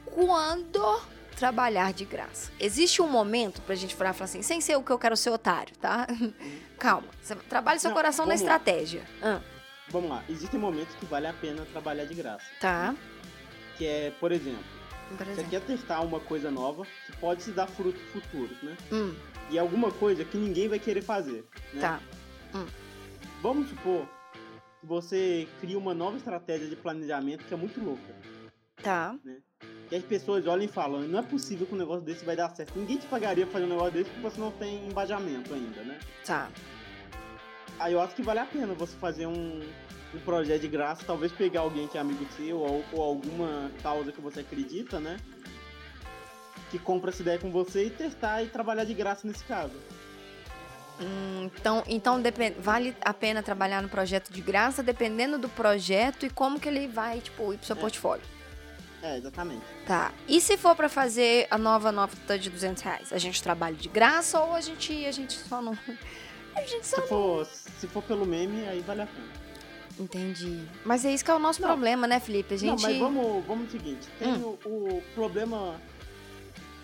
Quando 0.04 1.00
trabalhar 1.36 1.92
de 1.92 2.04
graça. 2.04 2.50
Existe 2.60 3.00
um 3.00 3.08
momento 3.08 3.62
pra 3.62 3.74
gente 3.74 3.94
falar 3.94 4.10
assim, 4.10 4.42
sem 4.42 4.60
ser 4.60 4.76
o 4.76 4.82
que 4.82 4.90
eu 4.90 4.98
quero 4.98 5.16
ser 5.16 5.30
otário, 5.30 5.74
tá? 5.78 6.06
Calma. 6.78 7.08
Você 7.22 7.34
trabalha 7.34 7.78
seu 7.78 7.90
Não, 7.90 7.96
coração 7.96 8.26
na 8.26 8.34
estratégia. 8.34 9.02
Ah, 9.22 9.40
Vamos 9.88 10.08
lá, 10.10 10.22
existem 10.28 10.60
momentos 10.60 10.94
que 10.96 11.06
vale 11.06 11.26
a 11.26 11.32
pena 11.32 11.66
trabalhar 11.72 12.04
de 12.04 12.14
graça. 12.14 12.44
tá. 12.60 12.94
Que 13.76 13.86
é, 13.86 14.10
por 14.20 14.30
exemplo, 14.30 14.62
Por 15.08 15.24
você 15.26 15.32
exemplo. 15.32 15.50
quer 15.50 15.60
testar 15.62 16.00
uma 16.02 16.20
coisa 16.20 16.50
nova 16.50 16.86
que 17.06 17.16
pode 17.16 17.42
se 17.42 17.50
dar 17.50 17.66
frutos 17.66 18.00
futuros, 18.12 18.56
né? 18.62 18.76
Hum, 18.92 19.14
E 19.48 19.58
alguma 19.58 19.90
coisa 19.90 20.22
que 20.24 20.36
ninguém 20.36 20.68
vai 20.68 20.78
querer 20.78 21.00
fazer. 21.02 21.44
Né? 21.72 21.80
tá. 21.80 22.00
Vamos 23.42 23.70
supor 23.70 24.06
você 24.82 25.46
cria 25.60 25.78
uma 25.78 25.94
nova 25.94 26.16
estratégia 26.16 26.68
de 26.68 26.76
planejamento 26.76 27.44
que 27.44 27.54
é 27.54 27.56
muito 27.56 27.82
louca. 27.82 28.14
Tá. 28.82 29.16
Que 29.88 29.96
as 29.96 30.04
pessoas 30.04 30.46
olham 30.46 30.64
e 30.64 30.68
falam, 30.68 31.02
não 31.02 31.18
é 31.18 31.22
possível 31.22 31.66
que 31.66 31.74
um 31.74 31.78
negócio 31.78 32.02
desse 32.02 32.24
vai 32.24 32.36
dar 32.36 32.48
certo. 32.50 32.78
Ninguém 32.78 32.96
te 32.96 33.06
pagaria 33.06 33.44
pra 33.44 33.54
fazer 33.54 33.66
um 33.66 33.68
negócio 33.68 33.92
desse 33.92 34.10
porque 34.10 34.22
você 34.22 34.40
não 34.40 34.52
tem 34.52 34.86
embajamento 34.86 35.52
ainda, 35.52 35.82
né? 35.82 35.98
Tá. 36.24 36.50
Aí 37.78 37.92
eu 37.92 38.00
acho 38.00 38.14
que 38.14 38.22
vale 38.22 38.40
a 38.40 38.46
pena 38.46 38.74
você 38.74 38.96
fazer 38.96 39.26
um, 39.26 39.60
um 40.14 40.20
projeto 40.24 40.60
de 40.62 40.68
graça, 40.68 41.02
talvez 41.04 41.32
pegar 41.32 41.60
alguém 41.60 41.88
que 41.88 41.98
é 41.98 42.00
amigo 42.00 42.24
seu 42.36 42.58
ou, 42.58 42.84
ou 42.92 43.02
alguma 43.02 43.70
causa 43.82 44.12
que 44.12 44.20
você 44.20 44.40
acredita, 44.40 45.00
né? 45.00 45.18
Que 46.70 46.78
compra 46.78 47.10
essa 47.10 47.22
ideia 47.22 47.38
com 47.38 47.50
você 47.50 47.86
e 47.86 47.90
testar 47.90 48.42
e 48.42 48.48
trabalhar 48.48 48.84
de 48.84 48.94
graça 48.94 49.26
nesse 49.26 49.44
caso. 49.44 49.74
Hum, 51.00 51.50
então, 51.56 51.82
então 51.86 52.22
vale 52.58 52.94
a 53.00 53.14
pena 53.14 53.42
trabalhar 53.42 53.80
no 53.82 53.88
projeto 53.88 54.30
de 54.30 54.40
graça, 54.40 54.82
dependendo 54.82 55.38
do 55.38 55.48
projeto 55.48 56.26
e 56.26 56.30
como 56.30 56.60
que 56.60 56.68
ele 56.68 56.86
vai, 56.86 57.20
tipo, 57.20 57.52
ir 57.52 57.56
pro 57.58 57.66
seu 57.66 57.76
É. 57.76 57.78
portfólio. 57.80 58.24
É, 59.02 59.16
exatamente. 59.16 59.62
Tá. 59.86 60.12
E 60.28 60.40
se 60.42 60.58
for 60.58 60.76
pra 60.76 60.88
fazer 60.88 61.46
a 61.50 61.56
nova 61.56 61.90
nota 61.90 62.38
de 62.38 62.50
200 62.50 62.82
reais? 62.82 63.12
A 63.14 63.18
gente 63.18 63.42
trabalha 63.42 63.74
de 63.74 63.88
graça 63.88 64.38
ou 64.42 64.54
a 64.54 64.60
gente, 64.60 65.06
a 65.06 65.12
gente 65.12 65.32
só 65.32 65.62
não... 65.62 65.72
A 66.54 66.62
gente 66.62 66.84
só 66.84 67.00
Se 67.00 67.08
for, 67.08 67.46
se 67.46 67.86
for 67.86 68.02
pelo 68.02 68.26
meme, 68.26 68.66
aí 68.66 68.80
vale 68.80 69.02
a 69.02 69.06
pena. 69.06 69.28
Entendi. 70.00 70.66
Mas 70.84 71.04
é 71.04 71.12
isso 71.14 71.24
que 71.24 71.30
é 71.30 71.34
o 71.34 71.38
nosso 71.38 71.62
Não. 71.62 71.68
problema, 71.68 72.08
né, 72.08 72.18
Felipe? 72.18 72.54
A 72.54 72.56
gente... 72.56 72.68
Não, 72.68 72.76
mas 72.76 72.98
vamos, 72.98 73.46
vamos 73.46 73.64
no 73.66 73.70
seguinte, 73.70 74.08
tem 74.18 74.32
Hum. 74.34 74.58
o, 74.64 74.68
o 74.96 75.02
problema 75.14 75.80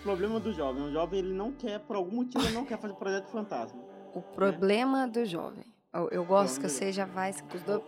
problema 0.05 0.39
do 0.39 0.53
jovem. 0.53 0.85
O 0.85 0.93
jovem, 0.93 1.19
ele 1.19 1.33
não 1.35 1.51
quer, 1.51 1.81
por 1.81 1.97
algum 1.97 2.15
motivo, 2.17 2.45
ele 2.45 2.55
não 2.55 2.65
quer 2.65 2.79
fazer 2.79 2.95
projeto 2.95 3.27
fantasma. 3.29 3.83
O 4.17 4.23
problema 4.23 5.07
do 5.07 5.27
jovem. 5.27 5.63
Eu, 5.93 6.09
eu 6.11 6.25
gosto 6.25 6.59
que 6.59 6.69
você 6.71 6.91
já 6.91 7.05
vai 7.05 7.35
com 7.35 7.55
os 7.55 7.63
dois 7.63 7.83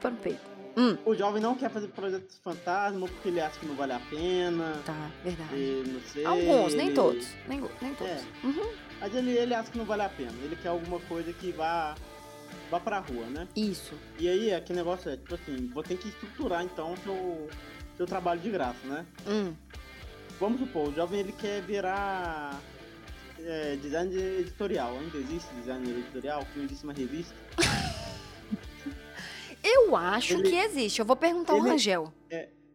os 0.00 0.18
peito. 0.22 0.40
Hum, 0.76 0.96
O 1.04 1.14
jovem 1.14 1.42
não 1.42 1.54
quer 1.54 1.68
fazer 1.70 1.88
projeto 1.88 2.34
fantasma 2.42 3.06
porque 3.06 3.28
ele 3.28 3.38
acha 3.38 3.60
que 3.60 3.66
não 3.66 3.74
vale 3.76 3.92
a 3.92 4.00
pena, 4.00 4.80
tá, 4.86 5.10
verdade. 5.22 5.54
e 5.54 5.84
não 5.86 6.00
sei... 6.00 6.24
Alguns, 6.24 6.74
nem 6.74 6.86
ele- 6.86 6.94
todos. 6.94 7.28
Nem, 7.46 7.60
nem 7.82 7.94
todos. 7.94 8.12
É. 8.14 8.24
Uhum. 8.42 8.72
Mas 8.98 9.14
ele, 9.14 9.32
ele 9.32 9.54
acha 9.54 9.70
que 9.70 9.76
não 9.76 9.84
vale 9.84 10.02
a 10.02 10.08
pena. 10.08 10.32
Ele 10.42 10.56
quer 10.56 10.68
alguma 10.68 10.98
coisa 11.00 11.30
que 11.34 11.52
vá, 11.52 11.94
vá 12.70 12.80
pra 12.80 12.98
rua, 13.00 13.26
né? 13.26 13.46
Isso. 13.54 13.94
E 14.18 14.26
aí, 14.26 14.54
aquele 14.54 14.78
negócio 14.78 15.10
é, 15.10 15.16
tipo 15.18 15.34
assim, 15.34 15.70
vou 15.72 15.82
ter 15.82 15.98
que 15.98 16.08
estruturar, 16.08 16.64
então, 16.64 16.94
seu, 17.04 17.46
seu 17.98 18.06
trabalho 18.06 18.40
de 18.40 18.50
graça, 18.50 18.84
né? 18.86 19.04
Hum. 19.28 19.54
Vamos 20.40 20.58
supor, 20.60 20.88
o 20.88 20.94
jovem, 20.94 21.20
ele 21.20 21.32
quer 21.32 21.60
virar 21.62 22.58
é, 23.44 23.76
designer 23.76 24.40
editorial. 24.40 24.98
Ainda 24.98 25.18
existe 25.18 25.52
designer 25.54 25.90
editorial? 25.90 26.46
Não 26.56 26.64
existe 26.64 26.84
uma 26.84 26.92
revista? 26.92 27.34
Eu 29.62 29.96
acho 29.96 30.34
Ele- 30.34 30.50
que 30.50 30.56
existe. 30.56 30.98
Eu 30.98 31.06
vou 31.06 31.16
perguntar 31.16 31.52
ao 31.54 31.58
ele- 31.60 31.70
Rangel. 31.70 32.12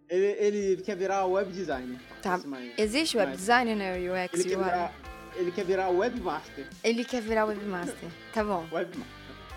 Ele, 0.10 0.26
ele 0.40 0.82
quer 0.82 0.96
virar 0.96 1.24
web 1.26 1.52
designer. 1.52 2.00
Tá. 2.20 2.40
Mais- 2.40 2.74
Existe 2.80 3.16
web 3.16 3.32
designer, 3.36 3.76
né? 3.76 3.96
UX, 4.00 4.34
Ele 4.34 4.44
quer, 4.50 4.58
UI? 4.58 4.64
virar, 4.64 4.94
ele 5.36 5.52
quer 5.52 5.66
virar 5.66 5.90
webmaster. 5.90 6.68
Ele 6.84 7.06
quer 7.06 7.22
virar 7.22 7.46
webmaster. 7.46 8.10
Tá 8.34 8.44
bom, 8.44 8.68
Webmaster. 8.72 9.06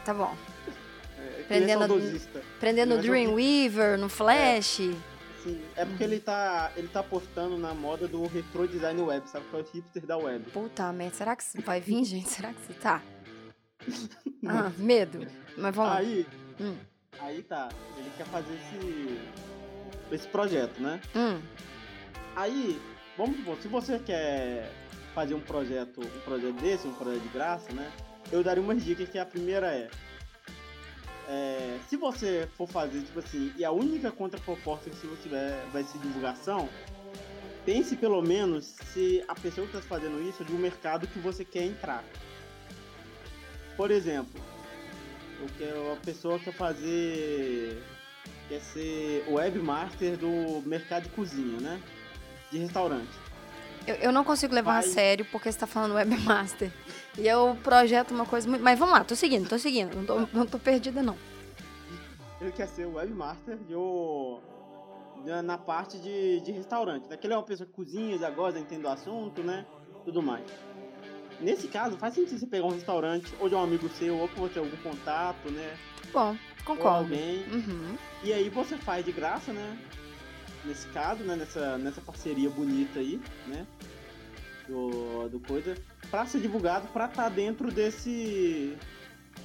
tá 0.04 0.12
bom. 0.12 0.36
É, 1.18 1.22
é 1.22 1.74
Aprendendo 2.58 2.96
no 2.96 3.00
Dreamweaver, 3.02 3.98
no 3.98 4.10
Flash. 4.10 4.80
Sim, 5.42 5.60
é 5.76 5.84
porque 5.84 6.04
ele 6.04 6.20
tá, 6.20 6.70
ele 6.76 6.88
tá 6.88 7.00
apostando 7.00 7.58
na 7.58 7.74
moda 7.74 8.06
do 8.06 8.24
retro 8.26 8.68
design 8.68 9.00
web, 9.02 9.28
sabe? 9.28 9.44
Que 9.50 9.56
é 9.56 9.58
o 9.58 9.62
hipster 9.72 10.06
da 10.06 10.16
web. 10.16 10.44
Puta 10.50 10.92
merda, 10.92 11.16
será 11.16 11.34
que 11.36 11.44
vai 11.62 11.80
vir, 11.80 12.04
gente? 12.04 12.28
Será 12.28 12.52
que 12.52 12.60
isso 12.70 12.80
tá? 12.80 13.02
Ah, 14.46 14.72
medo. 14.76 15.26
Mas 15.56 15.74
vamos 15.74 15.90
lá. 15.92 15.98
Aí, 15.98 16.26
Hum. 16.60 16.76
aí 17.20 17.42
tá, 17.42 17.68
ele 17.96 18.10
quer 18.16 18.26
fazer 18.26 18.52
esse, 18.54 19.20
esse 20.12 20.28
projeto, 20.28 20.80
né? 20.80 21.00
Hum. 21.14 21.40
Aí, 22.34 22.80
vamos 23.16 23.36
supor, 23.36 23.56
se 23.62 23.68
você 23.68 23.98
quer 24.00 24.68
fazer 25.14 25.34
um 25.34 25.40
projeto, 25.40 26.00
um 26.00 26.20
projeto 26.24 26.54
desse, 26.60 26.88
um 26.88 26.94
projeto 26.94 27.22
de 27.22 27.28
graça, 27.28 27.72
né? 27.72 27.90
Eu 28.30 28.42
daria 28.42 28.62
umas 28.62 28.82
dicas 28.84 29.08
que 29.08 29.18
a 29.18 29.26
primeira 29.26 29.68
é, 29.68 29.88
é, 31.34 31.78
se 31.88 31.96
você 31.96 32.46
for 32.58 32.68
fazer, 32.68 33.00
tipo 33.00 33.18
assim, 33.18 33.54
e 33.56 33.64
a 33.64 33.70
única 33.70 34.10
contraproposta 34.10 34.90
que 34.90 34.96
você 35.06 35.22
tiver 35.22 35.64
vai 35.72 35.82
ser 35.82 35.96
divulgação, 35.96 36.68
pense 37.64 37.96
pelo 37.96 38.20
menos 38.20 38.66
se 38.92 39.24
a 39.26 39.34
pessoa 39.34 39.66
que 39.66 39.74
está 39.74 39.88
fazendo 39.88 40.22
isso 40.22 40.42
é 40.42 40.46
de 40.46 40.52
um 40.52 40.58
mercado 40.58 41.06
que 41.06 41.18
você 41.18 41.42
quer 41.42 41.64
entrar. 41.64 42.04
Por 43.78 43.90
exemplo, 43.90 44.38
eu 45.40 45.46
quero, 45.56 45.92
a 45.92 45.96
pessoa 45.96 46.38
quer 46.38 46.52
fazer. 46.52 47.82
quer 48.50 48.60
ser 48.60 49.24
webmaster 49.26 50.18
do 50.18 50.60
mercado 50.68 51.04
de 51.04 51.08
cozinha, 51.10 51.58
né? 51.60 51.80
De 52.50 52.58
restaurante. 52.58 53.21
Eu, 53.86 53.94
eu 53.96 54.12
não 54.12 54.22
consigo 54.24 54.54
levar 54.54 54.78
a 54.78 54.80
Vai. 54.80 54.90
sério 54.90 55.24
porque 55.32 55.50
você 55.50 55.58
tá 55.58 55.66
falando 55.66 55.94
webmaster. 55.94 56.70
E 57.18 57.26
eu 57.26 57.56
projeto 57.62 58.12
uma 58.12 58.24
coisa 58.24 58.48
muito. 58.48 58.62
Mas 58.62 58.78
vamos 58.78 58.94
lá, 58.94 59.04
tô 59.04 59.14
seguindo, 59.16 59.48
tô 59.48 59.58
seguindo. 59.58 59.94
Não 59.96 60.04
tô, 60.04 60.28
não 60.32 60.46
tô 60.46 60.58
perdida, 60.58 61.02
não. 61.02 61.16
Ele 62.40 62.52
quer 62.52 62.66
ser 62.68 62.86
webmaster 62.86 63.56
de 63.56 63.74
o- 63.74 64.40
na- 65.44 65.58
parte 65.58 65.98
de, 65.98 66.40
de 66.40 66.50
restaurante. 66.52 67.08
Daquele 67.08 67.34
é 67.34 67.36
uma 67.36 67.42
pessoa 67.44 67.66
que 67.66 67.72
cozinha, 67.72 68.18
já 68.18 68.30
gosta, 68.30 68.58
entende 68.58 68.82
do 68.82 68.88
assunto, 68.88 69.42
né? 69.42 69.64
Tudo 70.04 70.22
mais. 70.22 70.44
Nesse 71.40 71.66
caso, 71.68 71.96
faz 71.96 72.14
sentido 72.14 72.38
você 72.38 72.46
pegar 72.46 72.66
um 72.66 72.70
restaurante, 72.72 73.32
ou 73.40 73.48
de 73.48 73.54
um 73.54 73.62
amigo 73.62 73.88
seu, 73.90 74.16
ou 74.16 74.28
que 74.28 74.38
você 74.38 74.54
tem 74.54 74.62
algum 74.64 74.76
contato, 74.78 75.50
né? 75.50 75.76
Bom, 76.12 76.30
Ou 76.30 76.36
concordo. 76.64 76.98
alguém. 77.04 77.44
Uhum. 77.52 77.96
E 78.22 78.32
aí 78.32 78.48
você 78.48 78.76
faz 78.76 79.04
de 79.04 79.12
graça, 79.12 79.52
né? 79.52 79.76
Nesse 80.64 80.86
caso, 80.88 81.22
né? 81.24 81.36
Nessa, 81.36 81.76
nessa 81.78 82.00
parceria 82.00 82.48
bonita 82.48 83.00
aí, 83.00 83.20
né? 83.46 83.66
Do, 84.68 85.28
do 85.28 85.40
coisa. 85.40 85.76
Pra 86.10 86.24
ser 86.26 86.40
divulgado, 86.40 86.88
pra 86.88 87.06
estar 87.06 87.28
dentro 87.28 87.70
desse. 87.70 88.76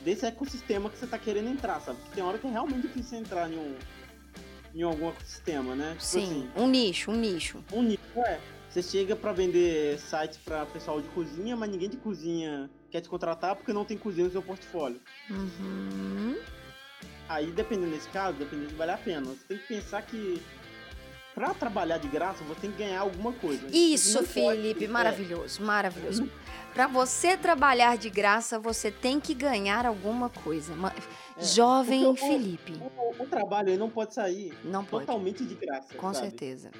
Desse 0.03 0.25
ecossistema 0.25 0.89
que 0.89 0.97
você 0.97 1.07
tá 1.07 1.17
querendo 1.17 1.49
entrar, 1.49 1.79
sabe? 1.81 1.99
Porque 1.99 2.15
tem 2.15 2.23
hora 2.23 2.37
que 2.37 2.45
é 2.45 2.51
realmente 2.51 2.87
difícil 2.87 3.17
entrar 3.19 3.51
em 3.51 3.57
um. 3.57 3.75
Em 4.75 4.83
algum 4.83 5.09
ecossistema, 5.09 5.75
né? 5.75 5.91
Tipo 5.93 6.03
Sim, 6.03 6.23
assim, 6.23 6.49
um 6.55 6.67
nicho, 6.67 7.11
um 7.11 7.15
nicho. 7.15 7.63
um 7.73 7.81
nicho 7.81 8.01
é. 8.17 8.39
Você 8.69 8.83
chega 8.83 9.15
pra 9.15 9.31
vender 9.31 9.97
site 9.97 10.37
pra 10.45 10.65
pessoal 10.65 11.01
de 11.01 11.07
cozinha, 11.09 11.55
mas 11.55 11.69
ninguém 11.69 11.89
de 11.89 11.97
cozinha 11.97 12.69
quer 12.91 13.01
te 13.01 13.09
contratar 13.09 13.55
porque 13.55 13.73
não 13.73 13.85
tem 13.85 13.97
cozinha 13.97 14.25
no 14.25 14.31
seu 14.31 14.41
portfólio. 14.41 15.01
Uhum. 15.31 16.37
Aí, 17.27 17.51
dependendo 17.51 17.91
desse 17.91 18.07
caso, 18.09 18.37
dependendo 18.37 18.69
de 18.69 18.75
vale 18.75 18.91
a 18.91 18.97
pena. 18.97 19.25
Você 19.25 19.45
tem 19.47 19.57
que 19.57 19.67
pensar 19.67 20.01
que 20.03 20.41
pra 21.37 21.53
trabalhar 21.53 21.99
de 21.99 22.07
graça, 22.07 22.43
você 22.43 22.61
tem 22.61 22.71
que 22.71 22.77
ganhar 22.79 22.99
alguma 23.01 23.31
coisa. 23.31 23.67
Isso, 23.71 24.15
Não 24.17 24.23
pode- 24.25 24.33
Felipe, 24.33 24.85
é, 24.85 24.87
maravilhoso, 24.87 25.61
maravilhoso. 25.61 26.27
Pra 26.73 26.87
você 26.87 27.37
trabalhar 27.37 27.95
de 27.95 28.09
graça, 28.09 28.57
você 28.57 28.89
tem 28.89 29.19
que 29.19 29.35
ganhar 29.35 29.85
alguma 29.85 30.29
coisa. 30.29 30.73
É, 30.73 31.43
Jovem 31.43 32.07
o- 32.07 32.15
Felipe, 32.15 32.73
O, 32.81 33.21
o 33.23 33.27
trabalho 33.27 33.69
aí 33.69 33.77
não 33.77 33.87
pode 33.87 34.15
sair 34.15 34.51
não 34.63 34.83
pode. 34.83 35.05
totalmente 35.05 35.45
de 35.45 35.53
graça. 35.53 35.93
Com 35.93 36.11
sabe? 36.11 36.25
certeza. 36.29 36.71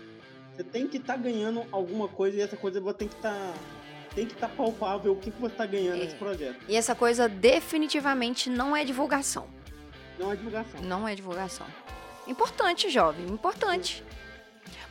Você 0.56 0.64
tem 0.64 0.88
que 0.88 0.98
estar 0.98 1.18
ganhando 1.18 1.64
alguma 1.72 2.08
coisa 2.08 2.36
e 2.38 2.42
essa 2.42 2.58
coisa 2.58 2.82
você 2.82 2.98
tem 2.98 3.08
que 3.08 3.16
estar. 3.16 3.54
tem 4.16 4.26
que 4.26 4.34
estar 4.34 4.50
palpável 4.50 5.12
o 5.14 5.16
que, 5.18 5.30
que 5.30 5.40
você 5.40 5.54
está 5.54 5.68
ganhando 5.68 5.98
É. 5.98 6.06
nesse 6.06 6.16
projeto. 6.16 6.58
E 6.68 6.76
essa 6.76 6.96
coisa 6.96 7.30
definitivamente 7.30 8.50
não 8.50 8.76
é 8.76 8.84
divulgação. 8.84 9.46
Não 10.18 10.32
é 10.32 10.36
divulgação. 10.36 10.82
Não 10.82 11.08
é 11.08 11.14
divulgação. 11.14 11.68
Importante, 12.28 12.90
jovem, 12.90 13.28
importante. 13.28 14.04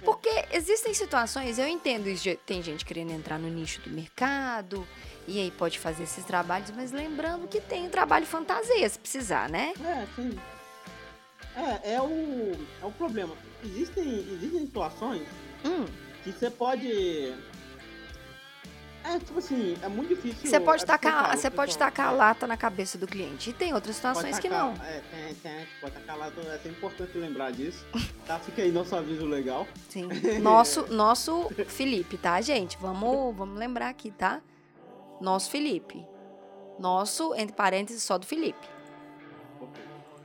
Porque 0.05 0.29
existem 0.53 0.95
situações, 0.95 1.59
eu 1.59 1.67
entendo 1.67 2.07
tem 2.45 2.63
gente 2.63 2.85
querendo 2.85 3.13
entrar 3.13 3.39
no 3.39 3.49
nicho 3.49 3.81
do 3.81 3.91
mercado, 3.91 4.87
e 5.27 5.41
aí 5.41 5.51
pode 5.51 5.79
fazer 5.79 6.05
esses 6.05 6.25
trabalhos, 6.25 6.71
mas 6.71 6.93
lembrando 6.93 7.49
que 7.49 7.61
tem 7.61 7.87
o 7.87 7.91
trabalho 7.91 8.27
fantasia, 8.27 8.89
se 8.89 8.99
precisar, 8.99 9.49
né? 9.49 9.73
É, 9.85 10.07
sim. 10.15 10.39
É, 11.57 11.95
é 11.95 12.03
o, 12.03 12.53
é 12.83 12.87
o 12.87 12.93
problema. 12.93 13.35
Existem, 13.65 14.07
existem 14.33 14.61
situações 14.61 15.27
Hum, 15.65 15.87
que 16.23 16.31
você 16.31 16.51
pode. 16.51 17.35
É, 19.07 19.15
É, 19.15 19.19
tipo 19.21 19.39
assim, 19.39 19.77
é 19.81 19.89
muito 19.89 20.09
difícil. 20.09 20.51
Você 20.51 20.59
pode 20.59 20.83
é 20.83 20.87
tacar, 20.87 21.37
você 21.37 21.49
pode 21.51 21.79
tacar 21.79 22.09
a 22.09 22.13
é, 22.13 22.17
lata 22.17 22.47
na 22.47 22.57
cabeça 22.57 22.99
do 22.99 23.07
cliente. 23.07 23.51
E 23.51 23.53
tem 23.53 23.73
outras 23.73 23.95
situações 23.95 24.39
que 24.39 24.49
tacar- 24.49 24.77
não. 24.77 24.85
É, 24.85 25.01
tem, 25.01 25.35
tem, 25.37 25.67
pode 25.81 25.95
tacar 25.95 26.19
lá, 26.19 26.27
é 26.27 26.59
sempre 26.59 26.71
importante 26.71 27.17
lembrar 27.17 27.53
disso. 27.53 27.87
Tá, 28.27 28.39
fica 28.41 28.63
aí 28.63 28.73
nosso 28.73 28.97
aviso 28.97 29.25
legal. 29.25 29.67
Sim. 29.89 30.09
Nosso, 30.43 30.93
nosso 30.93 31.49
Felipe, 31.69 32.19
tá, 32.19 32.41
gente? 32.41 32.77
Vamos, 32.79 33.37
vamos 33.37 33.59
lembrar 33.59 33.89
aqui, 33.89 34.11
tá? 34.11 34.41
Nosso 35.21 35.51
Felipe. 35.51 36.05
Nosso, 36.79 37.35
entre 37.35 37.55
parênteses, 37.55 38.03
só 38.03 38.19
do 38.19 38.27
Felipe. 38.27 38.69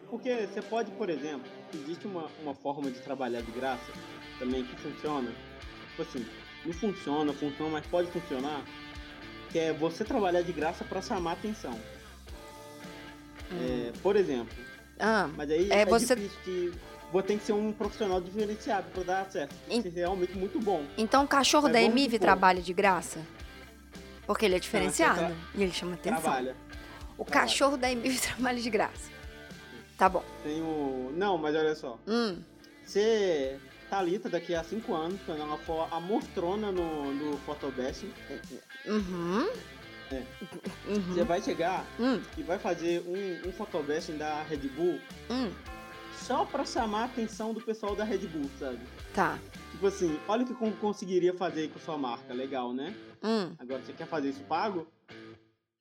Porque 0.09 0.47
você 0.47 0.61
pode, 0.61 0.91
por 0.91 1.09
exemplo, 1.09 1.49
existe 1.73 2.05
uma, 2.05 2.27
uma 2.41 2.53
forma 2.53 2.91
de 2.91 2.99
trabalhar 2.99 3.41
de 3.41 3.51
graça 3.51 3.91
também 4.37 4.65
que 4.65 4.75
funciona. 4.75 5.31
Tipo 5.91 6.01
assim, 6.01 6.25
não 6.65 6.73
funciona, 6.73 7.33
funciona, 7.33 7.71
mas 7.71 7.85
pode 7.87 8.09
funcionar. 8.11 8.63
Que 9.51 9.59
é 9.59 9.73
você 9.73 10.03
trabalhar 10.05 10.41
de 10.41 10.51
graça 10.51 10.83
para 10.85 11.01
chamar 11.01 11.33
atenção. 11.33 11.77
É, 13.51 13.91
por 14.01 14.15
exemplo, 14.15 14.55
Ah, 15.03 15.27
mas 15.35 15.49
aí 15.49 15.69
É, 15.71 15.81
é, 15.81 15.85
você- 15.85 16.15
que 16.15 16.71
você 17.11 17.27
tem 17.27 17.37
que 17.37 17.43
ser 17.43 17.53
um 17.53 17.73
profissional 17.73 18.21
diferenciado 18.21 18.87
para 18.93 19.03
dar 19.03 19.29
certo. 19.31 19.53
Tem 19.67 19.79
Em- 19.79 19.81
que 19.81 19.89
ser 19.89 19.99
realmente 20.01 20.37
muito 20.37 20.59
bom. 20.59 20.85
então 20.97 21.23
o 21.23 21.27
cachorro 21.27 21.63
Mas 21.63 21.73
da 21.73 21.79
vamos 21.79 21.91
Emive 21.93 22.19
trabalha 22.19 22.61
de 22.61 22.71
graça? 22.71 23.19
Porque 24.27 24.45
ele 24.45 24.55
é 24.55 24.59
diferenciado. 24.59 25.17
tra- 25.19 25.35
E 25.55 25.63
ele 25.63 25.71
chama 25.71 25.95
atenção. 25.95 26.21
Trabalha. 26.21 26.55
O 27.17 27.25
trabalha. 27.25 27.31
cachorro 27.47 27.77
da 27.77 27.91
Emive 27.91 28.19
trabalha 28.21 28.61
de 28.61 28.69
graça. 28.69 29.09
Tá 29.97 30.07
bom. 30.07 30.23
Tem 30.43 30.61
o. 30.61 31.11
Não, 31.15 31.37
mas 31.37 31.55
olha 31.55 31.75
só. 31.75 31.99
Hum, 32.07 32.41
Você, 32.85 33.59
Thalita, 33.91 34.29
daqui 34.29 34.55
a 34.55 34.63
5 34.63 34.93
anos, 34.95 35.19
quando 35.25 35.41
ela 35.41 35.57
for 35.57 35.85
a 35.91 35.99
mostrona 35.99 36.71
no, 36.71 37.13
no 37.13 37.37
Photobest, 37.39 38.05
uhum. 38.85 39.49
É. 40.09 40.23
Uhum. 40.87 41.01
você 41.13 41.23
vai 41.25 41.41
chegar 41.41 41.85
Hum, 41.99 42.21
e 42.37 42.41
vai 42.43 42.57
fazer 42.57 43.01
um, 43.05 43.49
um 43.49 43.51
Photobest 43.51 44.11
da 44.13 44.43
Red 44.43 44.57
Bull 44.69 44.97
hum, 45.29 45.51
só 46.17 46.45
pra 46.45 46.63
chamar 46.65 47.01
a 47.01 47.05
atenção 47.05 47.53
do 47.53 47.59
pessoal 47.61 47.93
da 47.93 48.05
Red 48.05 48.19
Bull, 48.27 48.49
sabe? 48.57 48.79
tá. 49.13 49.37
Tipo 49.73 49.87
assim, 49.87 50.17
olha 50.27 50.43
o 50.43 50.47
que 50.47 50.53
con- 50.53 50.71
conseguiria 50.73 51.33
fazer 51.33 51.69
com 51.69 51.79
sua 51.79 51.97
marca, 51.97 52.33
legal, 52.33 52.73
né? 52.73 52.95
Hum, 53.21 53.53
Agora, 53.59 53.81
você 53.81 53.91
quer 53.91 54.07
fazer 54.07 54.29
isso 54.29 54.43
pago? 54.43 54.87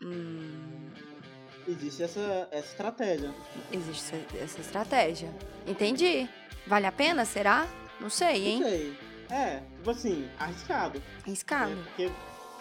hum. 0.03 0.91
Existe 1.69 2.03
essa, 2.03 2.49
essa 2.51 2.69
estratégia. 2.73 3.31
Existe 3.71 4.15
essa 4.41 4.61
estratégia. 4.61 5.33
Entendi. 5.67 6.29
Vale 6.67 6.87
a 6.87 6.93
pena, 6.93 7.25
será? 7.25 7.69
Não 8.01 8.11
sei, 8.11 8.47
hein? 8.49 8.61
Não 8.61 8.69
sei. 8.69 8.97
É, 9.31 9.63
tipo 9.77 9.91
assim, 9.91 10.29
arriscado. 10.39 11.03
Arriscado. 11.25 11.71
né? 11.75 11.83
Porque, 11.87 12.11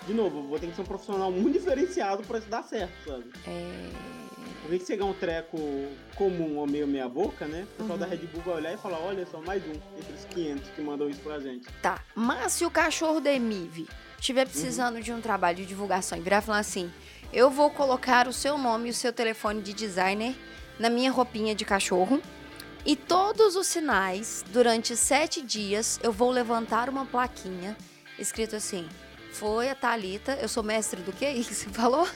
de 0.05 0.13
novo, 0.13 0.43
vou 0.47 0.59
ter 0.59 0.67
que 0.67 0.75
ser 0.75 0.81
um 0.81 0.85
profissional 0.85 1.31
muito 1.31 1.53
diferenciado 1.57 2.23
pra 2.23 2.37
isso 2.39 2.47
dar 2.49 2.63
certo, 2.63 2.93
sabe? 3.05 3.25
É... 3.47 3.89
Porque 4.61 4.79
se 4.79 4.85
chegar 4.87 5.05
um 5.05 5.13
treco 5.13 5.57
comum 6.15 6.57
ou 6.57 6.67
meio 6.67 6.85
meia 6.85 7.09
boca, 7.09 7.47
né? 7.47 7.63
O 7.63 7.77
pessoal 7.77 7.97
Uhum. 7.97 7.97
da 7.97 8.05
Red 8.05 8.17
Bull 8.17 8.41
vai 8.43 8.55
olhar 8.55 8.73
e 8.73 8.77
falar, 8.77 8.99
olha 8.99 9.25
só, 9.25 9.41
mais 9.41 9.63
um 9.65 9.71
entre 9.71 10.13
os 10.13 10.25
500 10.25 10.69
que 10.75 10.81
mandam 10.81 11.09
isso 11.09 11.21
pra 11.21 11.39
gente. 11.39 11.67
Tá, 11.81 11.99
mas 12.13 12.53
se 12.53 12.65
o 12.65 12.69
cachorro 12.69 13.19
da 13.19 13.31
Emive 13.33 13.87
estiver 14.19 14.45
precisando 14.45 15.01
de 15.01 15.11
um 15.11 15.21
trabalho 15.21 15.57
de 15.57 15.65
divulgação 15.65 16.17
e 16.17 16.21
virar 16.21 16.39
e 16.39 16.41
falar 16.45 16.59
assim, 16.59 16.91
eu 17.33 17.49
vou 17.49 17.69
colocar 17.71 18.27
o 18.27 18.33
seu 18.33 18.57
nome 18.57 18.87
e 18.89 18.91
o 18.91 18.93
seu 18.93 19.11
telefone 19.11 19.61
de 19.61 19.73
designer 19.73 20.35
na 20.77 20.89
minha 20.89 21.11
roupinha 21.11 21.55
de 21.55 21.65
cachorro 21.65 22.21
e 22.85 22.95
todos 22.95 23.55
os 23.55 23.67
sinais, 23.67 24.43
durante 24.51 24.95
sete 24.95 25.41
dias, 25.41 25.99
eu 26.01 26.11
vou 26.11 26.31
levantar 26.31 26.89
uma 26.89 27.05
plaquinha 27.05 27.75
escrito 28.17 28.55
assim, 28.55 28.87
foi 29.31 29.69
a 29.69 29.75
Thalita, 29.75 30.33
eu 30.41 30.47
sou 30.49 30.63
mestre 30.63 31.01
do 31.01 31.11
que 31.11 31.27
isso 31.31 31.49
que 31.49 31.55
você 31.55 31.69
falou? 31.69 32.07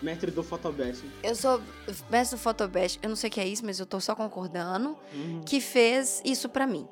Mestre 0.00 0.30
do 0.32 0.42
Photobest. 0.42 1.04
Eu 1.22 1.34
sou 1.36 1.62
mestre 2.10 2.36
do 2.36 2.42
Photobest, 2.42 2.98
eu 3.02 3.08
não 3.08 3.16
sei 3.16 3.28
o 3.28 3.32
que 3.32 3.40
é 3.40 3.46
isso, 3.46 3.64
mas 3.64 3.78
eu 3.78 3.86
tô 3.86 4.00
só 4.00 4.14
concordando. 4.14 4.96
Uhum. 5.12 5.42
que 5.46 5.60
fez 5.60 6.20
isso 6.24 6.48
pra 6.48 6.66
mim. 6.66 6.88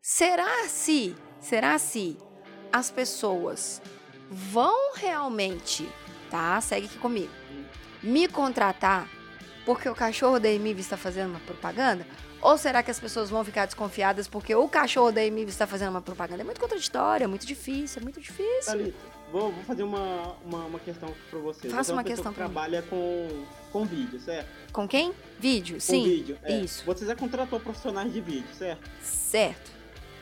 Será 0.00 0.66
se, 0.68 1.14
será 1.40 1.78
se 1.78 2.16
as 2.72 2.90
pessoas 2.90 3.82
vão 4.30 4.94
realmente, 4.94 5.86
tá? 6.30 6.58
Segue 6.60 6.86
aqui 6.86 6.98
comigo. 6.98 7.30
Me 8.02 8.28
contratar 8.28 9.08
porque 9.68 9.86
o 9.86 9.94
cachorro 9.94 10.38
da 10.40 10.48
Emive 10.48 10.80
está 10.80 10.96
fazendo 10.96 11.28
uma 11.28 11.40
propaganda? 11.40 12.06
Ou 12.40 12.56
será 12.56 12.82
que 12.82 12.90
as 12.90 12.98
pessoas 12.98 13.28
vão 13.28 13.44
ficar 13.44 13.66
desconfiadas 13.66 14.26
porque 14.26 14.54
o 14.54 14.66
cachorro 14.66 15.12
da 15.12 15.22
Emive 15.22 15.50
está 15.50 15.66
fazendo 15.66 15.90
uma 15.90 16.00
propaganda? 16.00 16.40
É 16.40 16.44
muito 16.44 16.58
contraditório, 16.58 17.24
é 17.24 17.26
muito 17.26 17.46
difícil, 17.46 18.00
é 18.00 18.02
muito 18.02 18.18
difícil. 18.18 18.64
Thalita, 18.64 18.96
vou, 19.30 19.52
vou 19.52 19.62
fazer 19.64 19.82
uma, 19.82 20.34
uma, 20.42 20.64
uma 20.64 20.78
questão 20.78 21.12
pra 21.28 21.38
você. 21.40 21.68
Faça 21.68 21.84
você 21.84 21.90
é 21.90 21.94
uma 21.94 22.02
pessoa 22.02 22.16
questão 22.16 22.32
que 22.32 22.38
pra 22.38 22.48
mim. 22.48 22.54
trabalha 22.54 22.80
com, 22.80 23.44
com 23.70 23.84
vídeo, 23.84 24.18
certo? 24.20 24.48
Com 24.72 24.88
quem? 24.88 25.12
Vídeo, 25.38 25.74
Com 25.74 25.80
sim. 25.80 26.02
vídeo. 26.02 26.38
é. 26.44 26.60
isso. 26.60 26.82
Você 26.86 27.04
já 27.04 27.14
contratou 27.14 27.60
profissionais 27.60 28.10
de 28.10 28.22
vídeo, 28.22 28.48
certo? 28.54 28.88
Certo. 29.02 29.70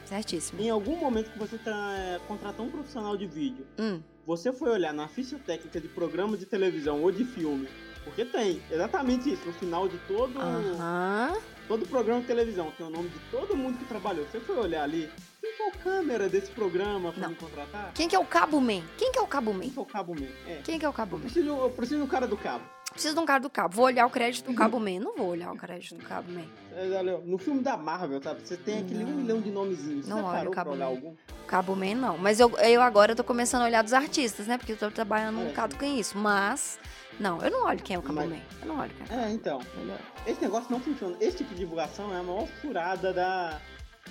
Certíssimo. 0.07 0.61
Em 0.61 0.71
algum 0.71 0.97
momento 0.97 1.31
que 1.31 1.39
você 1.39 1.57
tá, 1.57 1.95
é, 1.97 2.19
contratou 2.27 2.67
um 2.67 2.71
profissional 2.71 3.17
de 3.17 3.29
vídeo, 3.29 3.65
Hum, 3.79 4.01
você 4.27 4.53
foi 4.53 4.71
olhar 4.71 4.93
na 4.93 5.07
ficha 5.07 5.39
técnica 5.39 5.81
de 5.81 5.87
programa 5.87 6.37
de 6.37 6.47
televisão 6.47 7.01
ou 7.01 7.13
de 7.13 7.25
filme, 7.25 7.69
porque 8.07 8.25
tem 8.25 8.63
exatamente 8.71 9.33
isso, 9.33 9.45
no 9.45 9.53
final 9.53 9.89
de 9.89 9.99
todo, 10.07 10.41
Aham. 10.41 11.37
todo 11.67 11.85
programa 11.89 12.21
de 12.21 12.27
televisão, 12.29 12.73
tem 12.79 12.87
o 12.87 12.91
nome 12.91 13.09
de 13.09 13.19
todo 13.33 13.57
mundo 13.57 13.77
que 13.79 13.85
trabalhou. 13.85 14.25
Você 14.31 14.39
foi 14.39 14.57
olhar 14.57 14.85
ali, 14.85 15.11
quem 15.41 15.53
que 15.57 15.63
é 15.63 15.67
o 15.67 15.73
câmera 15.73 16.29
desse 16.29 16.51
programa 16.53 17.11
pra 17.11 17.23
Não. 17.23 17.31
me 17.31 17.35
contratar? 17.35 17.91
Quem 17.95 18.09
que 18.09 18.15
é 18.15 18.19
o 18.19 18.25
Cabo 18.25 18.61
Man? 18.61 18.83
Quem 18.97 19.11
que 19.11 19.19
é 19.19 19.23
o 19.23 19.27
Cabo 19.27 19.51
Quem 19.51 19.59
Man? 19.61 19.71
que 19.73 19.79
é 19.79 19.83
o 19.83 19.87
cabo 19.87 20.15
mesmo? 20.15 20.35
É. 20.47 20.61
Quem 20.65 20.79
que 20.79 20.85
é 20.85 20.89
o 20.89 20.93
Cabo 20.93 21.17
Eu 21.17 21.19
Man? 21.19 21.25
preciso, 21.25 21.49
eu 21.49 21.71
preciso 21.71 22.01
do 22.01 22.07
cara 22.07 22.27
do 22.29 22.37
cabo. 22.37 22.65
Preciso 22.93 23.15
de 23.15 23.21
um 23.21 23.27
cara 23.27 23.41
do 23.41 23.51
cabo. 23.51 23.75
Vou 23.75 23.85
olhar 23.85 24.07
o 24.07 24.11
crédito 24.11 24.47
do 24.51 24.55
Cabo 24.55 24.81
Man. 24.81 25.01
Não 25.01 25.15
vou 25.15 25.27
olhar 25.29 25.53
o 25.53 25.57
crédito 25.57 25.97
do 25.97 26.03
Cabo 26.05 26.33
Man. 26.33 26.47
É, 26.75 26.89
olha, 26.97 27.19
No 27.19 27.37
filme 27.37 27.61
da 27.61 27.77
Marvel, 27.77 28.23
sabe? 28.23 28.41
Você 28.43 28.57
tem 28.57 28.79
aquele 28.79 29.05
Não. 29.05 29.11
um 29.11 29.15
milhão 29.17 29.41
de 29.43 29.51
nomezinhos. 29.51 30.07
Você 30.07 30.11
Não 30.11 30.23
parou 30.23 30.51
o 30.51 30.55
Cabo 30.55 30.75
Man. 30.75 30.85
algum? 30.87 31.15
Cabo 31.47 31.77
Man, 31.77 31.95
não. 31.95 32.17
Mas 32.17 32.41
eu, 32.41 32.49
eu 32.59 32.81
agora 32.81 33.15
tô 33.15 33.23
começando 33.23 33.63
a 33.63 33.65
olhar 33.67 33.83
dos 33.83 33.93
artistas, 33.93 34.47
né? 34.47 34.57
Porque 34.57 34.73
eu 34.73 34.79
tô 34.79 34.91
trabalhando 34.91 35.39
um 35.41 35.43
É, 35.43 35.49
bocado 35.49 35.75
sim. 35.75 35.79
com 35.79 35.85
isso. 35.85 36.17
Mas, 36.17 36.79
não, 37.19 37.41
eu 37.43 37.51
não 37.51 37.65
olho 37.67 37.83
quem 37.83 37.97
é 37.97 37.99
o 37.99 38.03
Cabo 38.03 38.15
Mas-. 38.27 38.41
Eu 38.63 38.69
não 38.69 38.79
olho 38.81 38.91
quem 39.07 39.17
é. 39.19 39.23
É, 39.25 39.31
então. 39.31 39.61
Entendeu? 39.61 39.97
Esse 40.27 40.41
negócio 40.43 40.71
não 40.71 40.81
funciona. 40.81 41.17
Esse 41.21 41.39
tipo 41.39 41.51
de 41.51 41.61
divulgação 41.61 42.15
é 42.15 42.21
a 42.21 42.23
maior 42.23 42.47
furada 42.61 43.13
da, 43.13 43.51
Da 43.51 43.61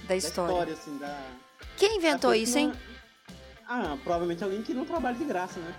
da 0.08 0.16
história. 0.16 0.52
história, 0.52 0.74
assim, 0.74 0.98
da. 0.98 1.22
Quem 1.78 1.98
inventou 1.98 2.32
da 2.32 2.38
isso, 2.38 2.58
hein? 2.58 2.74
Ah, 3.68 3.98
provavelmente 4.04 4.44
alguém 4.44 4.62
que 4.62 4.74
não 4.74 4.86
trabalha 4.86 5.16
de 5.16 5.24
graça, 5.26 5.60
né? 5.60 5.74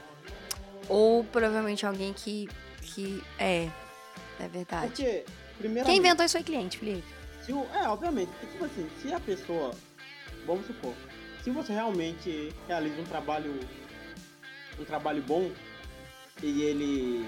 Ou 0.89 1.25
provavelmente 1.25 1.85
alguém 1.87 2.12
que. 2.12 2.49
que 2.83 3.23
é. 3.39 3.69
É 4.39 4.49
verdade. 4.49 4.87
Porque, 4.89 5.25
primeiro. 5.59 5.89
Quem 5.89 5.99
inventou 5.99 6.25
isso 6.25 6.33
foi 6.37 6.43
cliente, 6.45 6.79
Felipe. 6.79 7.07
Se 7.43 7.53
o, 7.53 7.67
é, 7.75 7.89
obviamente. 7.89 8.29
Porque, 8.31 8.47
tipo 8.47 8.65
assim, 8.65 8.89
se 9.01 9.12
a 9.12 9.21
pessoa. 9.21 9.73
Vamos 10.47 10.67
supor. 10.67 10.95
Se 11.43 11.51
você 11.51 11.73
realmente 11.73 12.53
realiza 12.69 13.01
um 13.01 13.05
trabalho. 13.05 13.59
Um 14.79 14.85
trabalho 14.85 15.23
bom. 15.23 15.51
E 16.42 16.62
ele. 16.62 17.27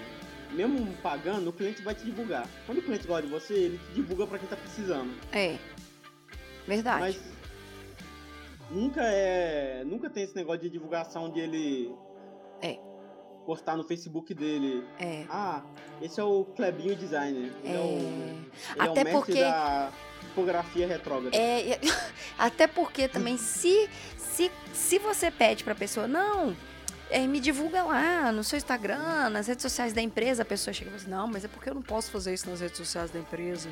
Mesmo 0.52 0.92
pagando, 1.02 1.50
o 1.50 1.52
cliente 1.52 1.82
vai 1.82 1.94
te 1.94 2.04
divulgar. 2.04 2.48
Quando 2.64 2.78
o 2.78 2.82
cliente 2.82 3.06
gosta 3.06 3.22
de 3.26 3.28
você, 3.28 3.54
ele 3.54 3.78
te 3.78 3.94
divulga 3.94 4.26
pra 4.26 4.38
quem 4.38 4.48
tá 4.48 4.56
precisando. 4.56 5.12
É. 5.32 5.58
Verdade. 6.66 7.00
Mas. 7.00 7.20
Nunca 8.70 9.02
é. 9.02 9.82
Nunca 9.84 10.10
tem 10.10 10.24
esse 10.24 10.34
negócio 10.36 10.62
de 10.62 10.70
divulgação 10.70 11.30
de 11.30 11.40
ele. 11.40 11.92
É. 12.62 12.78
Postar 13.46 13.76
no 13.76 13.84
Facebook 13.84 14.34
dele. 14.34 14.84
É. 14.98 15.24
Ah, 15.30 15.62
esse 16.02 16.20
é 16.20 16.24
o 16.24 16.44
Clebinho 16.44 16.94
Designer. 16.96 17.50
Ele 17.64 17.74
é, 17.74 17.78
o, 17.78 17.88
ele 17.88 18.50
Até 18.78 18.84
é 18.88 18.90
o 18.90 18.94
mestre 18.94 19.12
porque- 19.12 19.40
da 19.40 19.90
tipografia 20.20 20.86
retrógrada. 20.86 21.34
É, 21.36 21.78
até 22.38 22.66
porque 22.66 23.08
também 23.08 23.38
se 23.38 23.88
se, 24.18 24.50
se 24.74 24.98
você 24.98 25.30
pede 25.30 25.64
pra 25.64 25.74
pessoa, 25.74 26.06
não, 26.06 26.54
é, 27.10 27.26
me 27.26 27.40
divulga 27.40 27.82
lá 27.82 28.30
no 28.32 28.42
seu 28.44 28.56
Instagram, 28.56 29.30
nas 29.30 29.46
redes 29.46 29.62
sociais 29.62 29.92
da 29.92 30.00
empresa, 30.02 30.42
a 30.42 30.44
pessoa 30.44 30.72
chega 30.74 30.90
e 30.90 30.92
fala 30.92 31.02
assim, 31.02 31.10
não, 31.10 31.26
mas 31.26 31.44
é 31.44 31.48
porque 31.48 31.70
eu 31.70 31.74
não 31.74 31.82
posso 31.82 32.10
fazer 32.10 32.34
isso 32.34 32.48
nas 32.48 32.60
redes 32.60 32.76
sociais 32.76 33.10
da 33.10 33.18
empresa. 33.18 33.68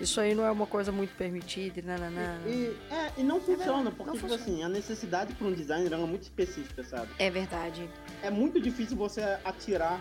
Isso 0.00 0.20
aí 0.20 0.34
não 0.34 0.44
é 0.44 0.50
uma 0.50 0.66
coisa 0.66 0.90
muito 0.90 1.14
permitida 1.16 1.78
e 1.78 1.82
nananã. 1.82 2.38
E, 2.46 2.76
é, 2.90 3.12
e 3.18 3.22
não 3.22 3.40
funciona, 3.40 3.74
verdade, 3.90 3.96
porque, 3.96 4.04
não 4.10 4.14
tipo 4.14 4.28
funciona. 4.28 4.42
assim, 4.42 4.62
a 4.64 4.68
necessidade 4.68 5.32
para 5.34 5.46
um 5.46 5.52
designer 5.52 5.92
é 5.92 5.96
muito 5.96 6.22
específica, 6.22 6.82
sabe? 6.82 7.08
É 7.18 7.30
verdade. 7.30 7.88
É 8.22 8.30
muito 8.30 8.60
difícil 8.60 8.96
você 8.96 9.20
atirar 9.44 10.00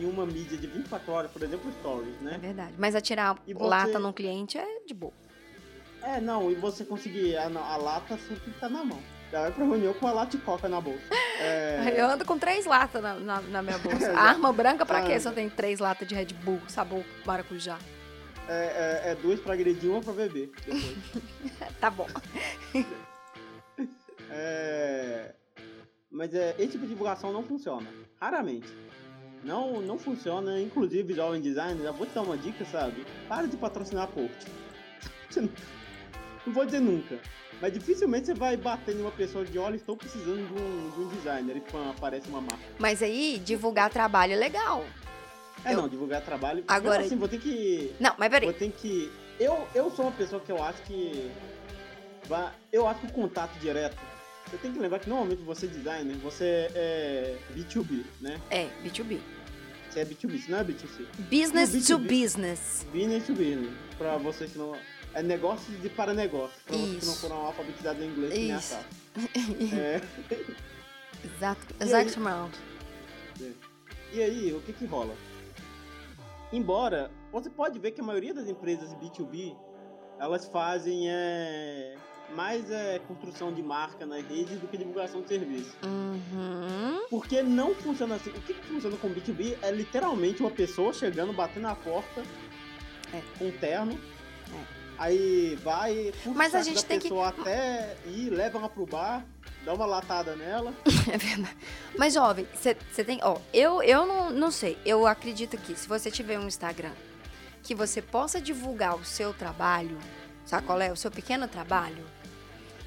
em 0.00 0.04
uma 0.04 0.26
mídia 0.26 0.58
de 0.58 0.66
24 0.66 1.12
horas, 1.12 1.30
por 1.30 1.42
exemplo, 1.42 1.70
stories, 1.80 2.14
É 2.22 2.24
né? 2.24 2.38
verdade. 2.38 2.72
Mas 2.76 2.94
atirar 2.94 3.36
E 3.46 3.54
você- 3.54 3.64
lata 3.68 3.98
no 4.00 4.12
cliente 4.12 4.58
é 4.58 4.80
de 4.86 4.94
boa. 4.94 5.12
É, 6.02 6.20
não, 6.20 6.50
e 6.50 6.54
você 6.54 6.84
conseguir, 6.84 7.36
a, 7.36 7.44
a 7.46 7.76
lata 7.76 8.18
sempre 8.18 8.52
tá 8.58 8.68
na 8.68 8.84
mão. 8.84 8.98
Já 9.32 9.42
vai 9.42 9.52
pra 9.52 9.64
reunião 9.64 9.92
com 9.94 10.06
a 10.06 10.12
lata 10.12 10.36
de 10.36 10.42
coca 10.42 10.68
na 10.68 10.80
bolsa. 10.80 11.00
É, 11.40 11.94
Eu 11.96 12.06
ando 12.06 12.24
com 12.24 12.38
três 12.38 12.64
latas 12.64 13.02
na, 13.02 13.14
na, 13.14 13.40
na 13.42 13.62
minha 13.62 13.76
bolsa. 13.80 13.98
Já- 14.12 14.18
Arma 14.18 14.52
branca 14.52 14.86
pra 14.86 15.02
quê? 15.02 15.12
anda. 15.12 15.20
Se 15.20 15.28
eu 15.28 15.32
tenho 15.32 15.50
três 15.50 15.80
latas 15.80 16.06
de 16.06 16.14
Red 16.14 16.26
Bull, 16.44 16.60
sabor 16.68 17.04
maracujá. 17.24 17.78
é, 18.48 19.02
é, 19.06 19.10
é 19.10 19.14
duas 19.16 19.40
pra 19.40 19.54
agredir 19.54 19.84
e 19.84 19.88
uma 19.88 20.00
pra 20.02 20.12
beber. 20.12 20.50
Tá 21.80 21.90
bom. 21.90 22.06
É, 24.28 25.32
mas 26.10 26.34
é, 26.34 26.54
esse 26.58 26.72
tipo 26.72 26.82
de 26.82 26.88
divulgação 26.88 27.32
não 27.32 27.42
funciona. 27.44 27.86
Raramente. 28.20 28.66
Não, 29.44 29.80
não 29.80 29.96
funciona, 29.98 30.60
inclusive 30.60 31.14
jovem 31.14 31.40
design, 31.40 31.80
já 31.80 31.92
vou 31.92 32.06
te 32.06 32.12
dar 32.12 32.22
uma 32.22 32.36
dica, 32.36 32.64
sabe? 32.64 33.06
Para 33.28 33.46
de 33.46 33.56
patrocinar 33.56 34.04
a 34.04 34.06
Post. 34.08 34.50
Não 36.46 36.52
vou 36.52 36.64
dizer 36.64 36.80
nunca. 36.80 37.18
Mas 37.60 37.72
dificilmente 37.72 38.26
você 38.26 38.34
vai 38.34 38.56
bater 38.56 38.94
em 38.94 39.00
uma 39.00 39.10
pessoa 39.10 39.44
de 39.44 39.58
olha, 39.58 39.76
estou 39.76 39.96
precisando 39.96 40.46
de 40.46 40.62
um, 40.62 40.90
de 40.90 41.00
um 41.00 41.08
designer 41.08 41.56
e 41.56 41.60
pã, 41.60 41.90
aparece 41.90 42.28
uma 42.28 42.40
marca. 42.40 42.58
Mas 42.78 43.02
aí, 43.02 43.40
divulgar 43.44 43.90
trabalho 43.90 44.34
é 44.34 44.36
legal. 44.36 44.84
É, 45.64 45.72
eu... 45.72 45.78
não, 45.78 45.88
divulgar 45.88 46.22
trabalho. 46.22 46.62
Agora. 46.68 47.02
assim, 47.02 47.16
vou 47.16 47.28
ter 47.28 47.40
que. 47.40 47.94
Não, 47.98 48.14
mas 48.18 48.30
peraí. 48.30 48.48
Vou 48.48 48.58
ter 48.58 48.70
que. 48.70 49.10
Eu, 49.40 49.66
eu 49.74 49.90
sou 49.90 50.06
uma 50.06 50.12
pessoa 50.12 50.40
que 50.40 50.52
eu 50.52 50.62
acho 50.62 50.82
que. 50.82 51.30
Eu 52.72 52.86
acho 52.86 53.00
que 53.00 53.06
o 53.06 53.12
contato 53.12 53.58
direto. 53.58 53.96
Você 54.50 54.58
tem 54.58 54.72
que 54.72 54.78
lembrar 54.78 55.00
que 55.00 55.08
normalmente 55.08 55.42
você 55.42 55.66
é 55.66 55.68
designer, 55.68 56.16
você 56.18 56.70
é 56.74 57.36
B2B, 57.56 58.04
né? 58.20 58.40
É, 58.48 58.68
B2B. 58.84 59.18
Você 59.90 60.00
é 60.00 60.04
B2B, 60.04 60.40
você 60.40 60.50
não 60.50 60.58
é 60.58 60.64
B2C. 60.64 61.06
Business 61.30 61.70
B2B. 61.74 61.86
to 61.86 61.98
business. 61.98 62.86
Business 62.92 63.26
to 63.26 63.32
business. 63.32 63.72
Pra 63.98 64.16
vocês 64.18 64.52
que 64.52 64.58
não. 64.58 64.76
É 65.16 65.22
negócio 65.22 65.72
de 65.78 65.88
para 65.88 66.12
negócio. 66.12 66.54
Isso. 66.68 66.76
vocês 66.76 67.00
que 67.00 67.06
não 67.06 67.14
foram 67.14 67.36
alfabetizados 67.46 68.02
em 68.02 68.06
inglês, 68.06 68.34
nem 68.34 68.52
a 68.52 68.56
é. 69.74 70.02
Exato, 71.24 71.66
exatamente. 71.80 72.60
É. 73.40 73.50
E 74.12 74.22
aí, 74.22 74.52
o 74.52 74.60
que 74.60 74.74
que 74.74 74.84
rola? 74.84 75.16
Embora, 76.52 77.10
você 77.32 77.48
pode 77.48 77.78
ver 77.78 77.92
que 77.92 78.00
a 78.02 78.04
maioria 78.04 78.34
das 78.34 78.46
empresas 78.46 78.92
B2B, 78.96 79.56
elas 80.20 80.46
fazem 80.48 81.08
é, 81.08 81.96
mais 82.34 82.70
é, 82.70 82.98
construção 82.98 83.50
de 83.54 83.62
marca 83.62 84.04
na 84.04 84.16
rede 84.16 84.56
do 84.56 84.68
que 84.68 84.76
divulgação 84.76 85.22
de 85.22 85.28
serviço. 85.28 85.78
Uhum. 85.82 87.06
Porque 87.08 87.42
não 87.42 87.74
funciona 87.74 88.16
assim. 88.16 88.28
O 88.28 88.40
que, 88.42 88.52
que 88.52 88.66
funciona 88.66 88.98
com 88.98 89.08
B2B 89.08 89.56
é 89.62 89.70
literalmente 89.70 90.42
uma 90.42 90.50
pessoa 90.50 90.92
chegando, 90.92 91.32
batendo 91.32 91.62
na 91.62 91.74
porta 91.74 92.22
é. 93.14 93.22
com 93.38 93.46
um 93.46 93.52
terno. 93.52 93.98
Aí 94.98 95.58
vai, 95.62 96.12
puxa 96.24 96.36
Mas 96.36 96.54
a 96.54 96.62
gente 96.62 96.84
tem 96.84 96.98
pessoa 96.98 97.30
que... 97.32 97.40
até 97.42 97.96
ir, 98.06 98.30
leva 98.30 98.58
ela 98.58 98.68
pro 98.68 98.86
bar, 98.86 99.24
dá 99.64 99.74
uma 99.74 99.84
latada 99.84 100.34
nela. 100.34 100.72
é 101.12 101.18
verdade. 101.18 101.56
Mas, 101.98 102.14
jovem, 102.14 102.46
você 102.54 103.04
tem. 103.04 103.20
Ó, 103.22 103.38
eu, 103.52 103.82
eu 103.82 104.06
não, 104.06 104.30
não 104.30 104.50
sei. 104.50 104.78
Eu 104.86 105.06
acredito 105.06 105.58
que 105.58 105.76
se 105.76 105.86
você 105.86 106.10
tiver 106.10 106.38
um 106.38 106.46
Instagram 106.46 106.92
que 107.62 107.74
você 107.74 108.00
possa 108.00 108.40
divulgar 108.40 108.94
o 108.94 109.04
seu 109.04 109.34
trabalho, 109.34 109.98
sabe 110.46 110.66
qual 110.66 110.80
é? 110.80 110.90
O 110.90 110.96
seu 110.96 111.10
pequeno 111.10 111.46
trabalho. 111.46 112.04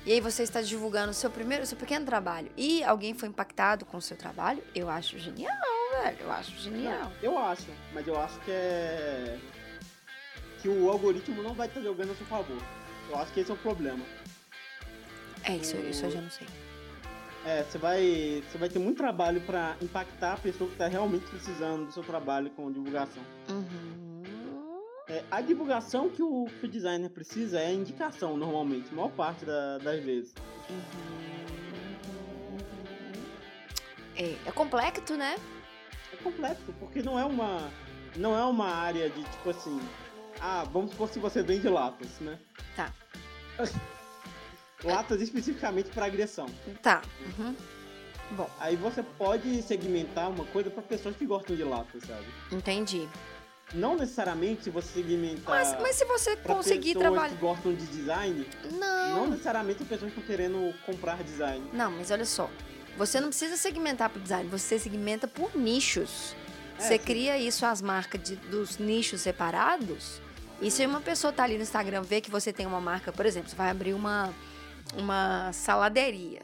E 0.05 0.13
aí 0.13 0.21
você 0.21 0.41
está 0.41 0.61
divulgando 0.61 1.11
o 1.11 1.13
seu 1.13 1.29
primeiro, 1.29 1.63
o 1.63 1.67
seu 1.67 1.77
pequeno 1.77 2.05
trabalho. 2.05 2.49
E 2.57 2.83
alguém 2.83 3.13
foi 3.13 3.27
impactado 3.29 3.85
com 3.85 3.97
o 3.97 4.01
seu 4.01 4.17
trabalho, 4.17 4.63
eu 4.73 4.89
acho 4.89 5.19
genial, 5.19 5.53
velho. 6.01 6.17
Eu 6.21 6.31
acho 6.31 6.57
genial. 6.57 7.03
Não, 7.03 7.11
eu 7.21 7.37
acho, 7.37 7.67
mas 7.93 8.07
eu 8.07 8.19
acho 8.19 8.39
que 8.39 8.51
é 8.51 9.37
que 10.61 10.69
o 10.69 10.89
algoritmo 10.89 11.41
não 11.41 11.53
vai 11.53 11.67
estar 11.67 11.81
jogando 11.81 12.11
a 12.11 12.15
seu 12.15 12.25
favor. 12.25 12.57
Eu 13.09 13.17
acho 13.17 13.31
que 13.33 13.39
esse 13.39 13.51
é 13.51 13.53
o 13.53 13.57
problema. 13.57 14.03
É, 15.43 15.55
isso, 15.55 15.75
o... 15.75 15.89
isso 15.89 16.05
eu 16.05 16.11
já 16.11 16.21
não 16.21 16.29
sei. 16.29 16.47
É, 17.45 17.63
você 17.63 17.77
vai, 17.77 18.43
você 18.49 18.57
vai 18.57 18.69
ter 18.69 18.79
muito 18.79 18.97
trabalho 18.97 19.41
para 19.41 19.75
impactar 19.81 20.33
a 20.33 20.37
pessoa 20.37 20.67
que 20.67 20.75
está 20.75 20.87
realmente 20.87 21.25
precisando 21.25 21.85
do 21.85 21.91
seu 21.91 22.03
trabalho 22.03 22.49
com 22.51 22.71
divulgação. 22.71 23.23
Uhum. 23.49 24.23
É, 25.07 25.23
a 25.31 25.41
divulgação 25.41 26.09
que 26.09 26.21
o, 26.21 26.47
designer 26.69 27.09
precisa 27.09 27.59
é 27.59 27.67
a 27.67 27.73
indicação, 27.73 28.37
normalmente, 28.37 28.89
a 28.91 28.95
maior 28.95 29.09
parte 29.11 29.45
da, 29.45 29.77
das 29.79 30.03
vezes. 30.03 30.33
Uhum. 30.69 31.29
É, 34.17 34.35
é 34.45 34.51
complexo, 34.51 35.15
né? 35.15 35.37
É 36.11 36.17
complexo, 36.17 36.73
porque 36.77 37.01
não 37.01 37.17
é 37.17 37.23
uma 37.23 37.71
não 38.15 38.37
é 38.37 38.43
uma 38.43 38.67
área 38.67 39.09
de 39.09 39.23
tipo 39.23 39.49
assim, 39.49 39.79
ah, 40.39 40.65
vamos 40.71 40.91
supor 40.91 41.09
se 41.09 41.19
você 41.19 41.41
vende 41.41 41.67
latas, 41.67 42.09
né? 42.19 42.37
Tá. 42.75 42.93
latas 44.83 45.21
especificamente 45.21 45.89
para 45.89 46.05
agressão. 46.05 46.47
Tá. 46.81 47.01
Uhum. 47.37 47.55
Bom. 48.31 48.49
Aí 48.59 48.75
você 48.75 49.01
pode 49.01 49.61
segmentar 49.63 50.29
uma 50.29 50.45
coisa 50.45 50.69
para 50.69 50.83
pessoas 50.83 51.15
que 51.15 51.25
gostam 51.25 51.55
de 51.55 51.63
latas, 51.63 52.03
sabe? 52.03 52.25
Entendi. 52.51 53.07
Não 53.73 53.95
necessariamente 53.95 54.63
se 54.63 54.69
você 54.69 54.87
segmentar. 54.93 55.55
Mas, 55.55 55.81
mas 55.81 55.95
se 55.95 56.05
você 56.05 56.35
conseguir 56.35 56.95
trabalhar. 56.95 57.29
que 57.29 57.35
gostam 57.35 57.73
de 57.73 57.85
design. 57.85 58.47
Não. 58.71 59.15
Não 59.15 59.27
necessariamente 59.29 59.83
pessoas 59.83 60.11
que 60.11 60.19
estão 60.19 60.23
querendo 60.23 60.73
comprar 60.85 61.23
design. 61.23 61.67
Não, 61.73 61.91
mas 61.91 62.09
olha 62.09 62.25
só. 62.25 62.49
Você 62.97 63.19
não 63.19 63.29
precisa 63.29 63.55
segmentar 63.55 64.09
por 64.09 64.21
design, 64.21 64.49
você 64.49 64.77
segmenta 64.79 65.27
por 65.27 65.55
nichos. 65.55 66.35
É, 66.79 66.81
você 66.81 66.97
cria 66.97 67.37
isso 67.37 67.65
as 67.65 67.81
marcas 67.81 68.21
de, 68.21 68.35
dos 68.35 68.77
nichos 68.77 69.21
separados 69.21 70.21
e 70.61 70.69
se 70.69 70.85
uma 70.85 70.99
pessoa 70.99 71.31
tá 71.31 71.43
ali 71.43 71.55
no 71.55 71.63
Instagram 71.63 72.01
vê 72.01 72.19
que 72.19 72.29
você 72.29 72.51
tem 72.51 72.65
uma 72.65 72.81
marca, 72.81 73.11
por 73.11 73.25
exemplo, 73.25 73.49
você 73.49 73.55
vai 73.55 73.69
abrir 73.69 73.93
uma, 73.93 74.33
uma 74.95 75.51
saladeria. 75.53 76.41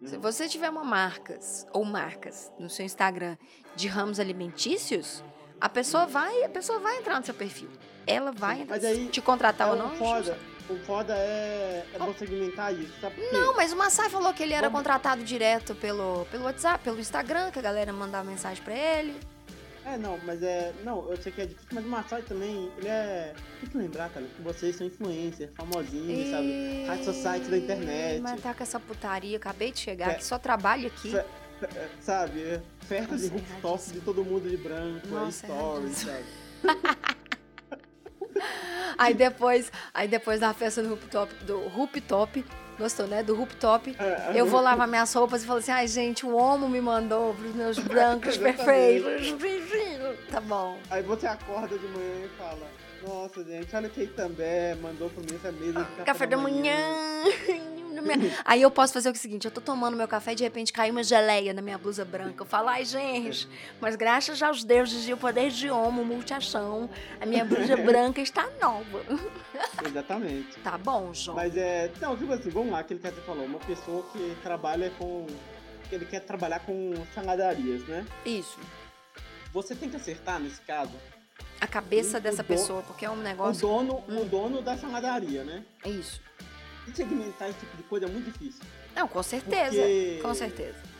Uhum. 0.00 0.08
Se 0.08 0.16
você 0.16 0.48
tiver 0.48 0.70
uma 0.70 0.82
marcas 0.82 1.66
ou 1.72 1.84
marcas 1.84 2.50
no 2.58 2.70
seu 2.70 2.86
Instagram 2.86 3.36
de 3.76 3.86
ramos 3.86 4.18
alimentícios, 4.18 5.22
a 5.60 5.68
pessoa 5.68 6.06
vai, 6.06 6.42
a 6.42 6.48
pessoa 6.48 6.78
vai 6.78 6.98
entrar 6.98 7.18
no 7.18 7.24
seu 7.24 7.34
perfil. 7.34 7.68
Ela 8.06 8.32
vai 8.32 8.66
aí, 8.82 9.08
te 9.08 9.20
contratar 9.20 9.68
é 9.68 9.70
ou 9.72 9.76
não. 9.76 9.90
Foda. 9.90 10.38
O 10.70 10.78
foda 10.84 11.14
é, 11.14 11.84
é 11.92 11.98
você 11.98 12.26
segmentar 12.26 12.72
isso, 12.72 12.92
sabe 13.00 13.16
por 13.16 13.28
quê? 13.28 13.36
Não, 13.36 13.56
mas 13.56 13.72
o 13.72 13.76
Massai 13.76 14.08
falou 14.08 14.32
que 14.32 14.40
ele 14.40 14.54
era 14.54 14.70
contratado 14.70 15.22
direto 15.24 15.74
pelo, 15.74 16.24
pelo 16.30 16.44
WhatsApp, 16.44 16.82
pelo 16.84 17.00
Instagram, 17.00 17.50
que 17.50 17.58
a 17.58 17.62
galera 17.62 17.92
mandava 17.92 18.30
mensagem 18.30 18.62
para 18.62 18.74
ele. 18.74 19.18
É, 19.84 19.96
não, 19.96 20.18
mas 20.24 20.42
é. 20.42 20.72
Não, 20.84 21.10
eu 21.10 21.16
sei 21.16 21.32
que 21.32 21.40
é 21.40 21.46
difícil, 21.46 21.68
mas 21.72 21.84
o 21.84 21.88
Massai 21.88 22.22
também, 22.22 22.70
ele 22.76 22.88
é. 22.88 23.34
Tem 23.60 23.70
que 23.70 23.78
lembrar, 23.78 24.10
cara, 24.10 24.26
que 24.26 24.42
vocês 24.42 24.76
são 24.76 24.86
influencers, 24.86 25.50
famosinhos, 25.54 26.26
e... 26.26 26.30
sabe? 26.30 26.84
High 26.86 27.04
Society 27.04 27.50
da 27.50 27.58
internet. 27.58 28.20
Mas 28.20 28.40
tá 28.40 28.52
com 28.52 28.62
essa 28.62 28.78
putaria, 28.78 29.36
acabei 29.36 29.72
de 29.72 29.80
chegar, 29.80 30.10
é... 30.10 30.14
que 30.14 30.24
só 30.24 30.38
trabalho 30.38 30.86
aqui. 30.86 31.16
É, 31.16 31.88
sabe? 32.00 32.60
Festa 32.80 33.16
de 33.16 33.28
rooftop 33.28 33.90
de 33.90 34.00
todo 34.00 34.24
mundo 34.24 34.48
de 34.48 34.56
branco, 34.56 35.06
Nossa, 35.08 35.46
aí 35.46 35.52
stories, 35.52 35.96
sabe? 35.96 36.24
aí 38.98 39.14
depois, 39.14 39.70
aí 39.92 40.08
depois 40.08 40.40
da 40.40 40.54
festa 40.54 40.82
do 40.82 40.90
rooftop, 40.90 41.34
do 41.44 41.68
rooftop 41.68 42.44
Gostou, 42.80 43.06
né? 43.06 43.22
Do 43.22 43.34
rooftop. 43.34 43.94
É, 43.98 44.32
eu 44.34 44.46
vou 44.46 44.58
lavar 44.62 44.88
minhas 44.88 45.12
roupas 45.12 45.42
e 45.42 45.46
falo 45.46 45.58
assim: 45.58 45.70
ai, 45.70 45.86
gente, 45.86 46.24
o 46.24 46.34
Omo 46.34 46.66
me 46.66 46.80
mandou 46.80 47.34
pros 47.34 47.54
meus 47.54 47.78
brancos 47.84 48.38
perfeitos. 48.38 49.34
tá 50.32 50.40
bom. 50.40 50.78
Aí 50.90 51.02
você 51.02 51.26
acorda 51.26 51.76
de 51.76 51.86
manhã 51.88 52.24
e 52.24 52.28
fala: 52.38 52.66
Nossa, 53.06 53.44
gente, 53.44 53.76
olha 53.76 53.88
quem 53.90 54.06
também 54.06 54.74
mandou 54.76 55.10
pra 55.10 55.22
mim 55.22 55.36
essa 55.36 55.52
mesa 55.52 55.80
de 55.80 55.84
café, 55.90 56.04
café 56.04 56.26
da 56.26 56.36
manhã. 56.38 56.74
manhã. 56.74 57.70
Aí 58.44 58.62
eu 58.62 58.70
posso 58.70 58.92
fazer 58.92 59.10
o 59.10 59.14
seguinte: 59.14 59.44
eu 59.44 59.50
tô 59.50 59.60
tomando 59.60 59.96
meu 59.96 60.08
café 60.08 60.32
e 60.32 60.34
de 60.34 60.42
repente 60.42 60.72
cai 60.72 60.90
uma 60.90 61.02
geleia 61.02 61.52
na 61.52 61.62
minha 61.62 61.78
blusa 61.78 62.04
branca. 62.04 62.42
Eu 62.42 62.46
falo, 62.46 62.68
ai, 62.68 62.84
gente, 62.84 63.48
mas 63.80 63.96
graças 63.96 64.42
aos 64.42 64.64
deuses 64.64 65.08
e 65.08 65.12
o 65.12 65.16
poder 65.16 65.50
de 65.50 65.70
homo, 65.70 66.04
multiação, 66.04 66.88
a 67.20 67.26
minha 67.26 67.44
blusa 67.44 67.76
branca 67.78 68.20
está 68.20 68.48
nova. 68.60 69.04
Exatamente. 69.84 70.58
Tá 70.60 70.78
bom, 70.78 71.12
João. 71.12 71.36
Mas 71.36 71.56
é. 71.56 71.90
Não, 72.00 72.16
tipo 72.16 72.32
assim, 72.32 72.50
vamos 72.50 72.72
lá, 72.72 72.80
aquele 72.80 73.00
que 73.00 73.08
você 73.08 73.20
falou, 73.22 73.44
uma 73.44 73.60
pessoa 73.60 74.04
que 74.12 74.36
trabalha 74.42 74.90
com. 74.98 75.26
Ele 75.90 76.04
quer 76.04 76.20
trabalhar 76.20 76.60
com 76.60 76.94
saladarias, 77.12 77.82
né? 77.88 78.06
Isso. 78.24 78.58
Você 79.52 79.74
tem 79.74 79.90
que 79.90 79.96
acertar 79.96 80.38
nesse 80.38 80.60
caso 80.60 80.92
a 81.60 81.66
cabeça 81.66 82.18
dessa 82.18 82.42
o 82.42 82.44
pessoa, 82.44 82.82
porque 82.82 83.04
é 83.04 83.10
um 83.10 83.16
negócio. 83.16 83.68
O 83.68 83.70
dono, 83.70 84.04
hum. 84.08 84.22
o 84.22 84.24
dono 84.24 84.62
da 84.62 84.78
saladaria, 84.78 85.44
né? 85.44 85.62
Isso 85.84 86.20
segmentar 86.94 87.48
esse 87.48 87.58
tipo 87.60 87.76
de 87.76 87.82
coisa 87.84 88.06
é 88.06 88.08
muito 88.08 88.30
difícil. 88.32 88.62
Não, 88.94 89.06
com 89.06 89.22
certeza. 89.22 89.76
Porque... 89.76 90.18
Com 90.22 90.34
certeza. 90.34 90.90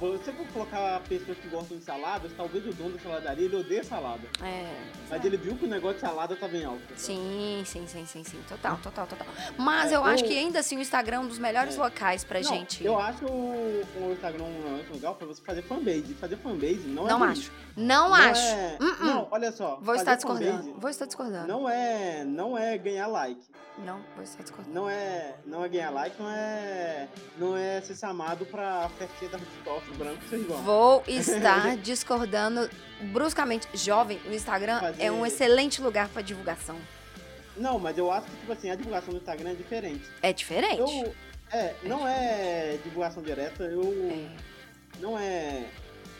Você 0.00 0.32
for 0.32 0.46
colocar 0.48 1.00
pessoas 1.08 1.38
que 1.38 1.48
gostam 1.48 1.78
de 1.78 1.84
saladas, 1.84 2.32
talvez 2.36 2.66
o 2.66 2.72
dono 2.72 2.96
da 2.96 3.00
saladaria 3.00 3.44
ele 3.44 3.56
odeie 3.56 3.84
salada. 3.84 4.22
É. 4.42 4.66
Mas 5.08 5.24
ele 5.24 5.36
viu 5.36 5.56
que 5.56 5.64
o 5.64 5.68
negócio 5.68 5.94
de 5.96 6.00
salada 6.00 6.34
tava 6.34 6.56
em 6.56 6.64
alta. 6.64 6.82
Sim, 6.96 7.62
sim, 7.64 7.86
sim, 7.86 8.04
sim, 8.04 8.24
sim. 8.24 8.40
Total, 8.48 8.76
total, 8.82 9.06
total. 9.06 9.26
Mas 9.56 9.92
é, 9.92 9.96
eu, 9.96 10.00
eu, 10.00 10.04
acho 10.06 10.24
que 10.24 10.36
ainda 10.36 10.58
assim 10.58 10.76
o 10.76 10.80
Instagram 10.80 11.18
é 11.18 11.20
um 11.20 11.28
dos 11.28 11.38
melhores 11.38 11.76
é. 11.76 11.78
locais 11.78 12.24
pra 12.24 12.40
não, 12.40 12.48
gente. 12.48 12.84
Eu 12.84 12.98
acho 12.98 13.24
o, 13.24 13.84
o 13.96 14.12
Instagram 14.12 14.44
um 14.44 14.92
legal 14.92 15.14
pra 15.14 15.26
você 15.26 15.40
fazer 15.42 15.62
fanbase. 15.62 16.14
Fazer 16.14 16.36
fanbase 16.38 16.86
não 16.86 17.06
é. 17.06 17.10
Não 17.10 17.22
acho. 17.22 17.52
Não, 17.76 18.08
não 18.08 18.14
acho. 18.14 18.42
É... 18.42 18.76
Uh 18.80 18.84
-uh. 18.84 19.04
Não, 19.04 19.28
olha 19.30 19.52
só. 19.52 19.78
Vou 19.80 19.94
estar 19.94 20.16
discordando. 20.16 20.74
Vou 20.74 20.90
estar 20.90 21.06
discordando. 21.06 21.46
Não 21.46 21.68
é, 21.68 22.24
não 22.24 22.58
é 22.58 22.76
ganhar 22.76 23.06
like. 23.06 23.40
Não, 23.78 24.00
vou 24.14 24.22
estar 24.22 24.42
discordando. 24.42 24.72
Não 24.74 24.88
é, 24.88 25.34
não 25.44 25.64
é 25.64 25.68
ganhar 25.68 25.90
like, 25.90 26.20
não 26.20 26.30
é, 26.30 27.08
não 27.36 27.56
é 27.56 27.80
ser 27.80 27.96
chamado 27.96 28.46
pra 28.46 28.88
festinha 28.90 29.30
da 29.30 29.38
rooftop 29.38 29.90
branco, 29.96 30.22
vocês 30.28 30.46
vão. 30.46 30.62
Vou 30.62 31.02
estar 31.08 31.76
discordando 31.78 32.70
bruscamente. 33.12 33.68
Jovem, 33.74 34.20
o 34.26 34.32
Instagram 34.32 34.78
Fazer... 34.80 35.02
é 35.02 35.10
um 35.10 35.26
excelente 35.26 35.82
lugar 35.82 36.08
para 36.08 36.22
divulgação. 36.22 36.76
Não, 37.56 37.78
mas 37.78 37.98
eu 37.98 38.10
acho 38.10 38.26
que, 38.26 38.36
tipo 38.36 38.52
assim, 38.52 38.70
a 38.70 38.74
divulgação 38.76 39.12
do 39.12 39.18
Instagram 39.18 39.50
é 39.50 39.54
diferente. 39.54 40.04
É 40.22 40.32
diferente? 40.32 40.78
Eu, 40.78 41.14
é, 41.50 41.58
é 41.58 41.76
não 41.84 42.06
é 42.06 42.78
divulgação 42.82 43.22
direta, 43.22 43.64
eu... 43.64 43.82
É. 43.82 45.00
não 45.00 45.18
é. 45.18 45.66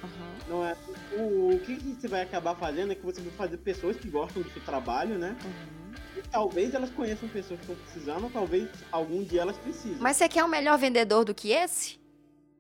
Uhum. 0.03 0.35
Não 0.49 0.67
é. 0.67 0.77
O, 1.13 1.55
o 1.55 1.61
que, 1.61 1.77
que, 1.77 1.95
você 1.95 2.09
vai 2.09 2.23
acabar 2.23 2.55
fazendo 2.57 2.93
é 2.93 2.95
que 2.95 3.05
você 3.05 3.21
vai 3.21 3.33
fazer 3.33 3.57
pessoas 3.59 3.97
que 3.97 4.09
gostam 4.09 4.43
do 4.43 4.51
seu 4.51 4.63
trabalho, 4.63 5.19
né? 5.19 5.37
Uhum. 5.45 5.84
Talvez 6.31 6.75
elas 6.75 6.91
conheçam 6.91 7.29
pessoas 7.29 7.61
que 7.61 7.71
estão 7.71 7.85
precisando, 7.85 8.31
talvez 8.33 8.69
algum 8.91 9.23
dia 9.23 9.43
elas 9.43 9.57
precisem. 9.57 9.97
Mas 9.99 10.17
você 10.17 10.29
quer 10.29 10.45
um 10.45 10.49
melhor 10.49 10.79
vendedor 10.79 11.25
do 11.25 11.35
que 11.35 11.53
esse? 11.53 11.99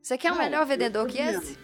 Você 0.03 0.19
quer 0.19 0.31
não, 0.31 0.37
um 0.37 0.39
melhor 0.39 0.67
vendedor 0.67 1.07
que 1.07 1.19
esse? 1.19 1.59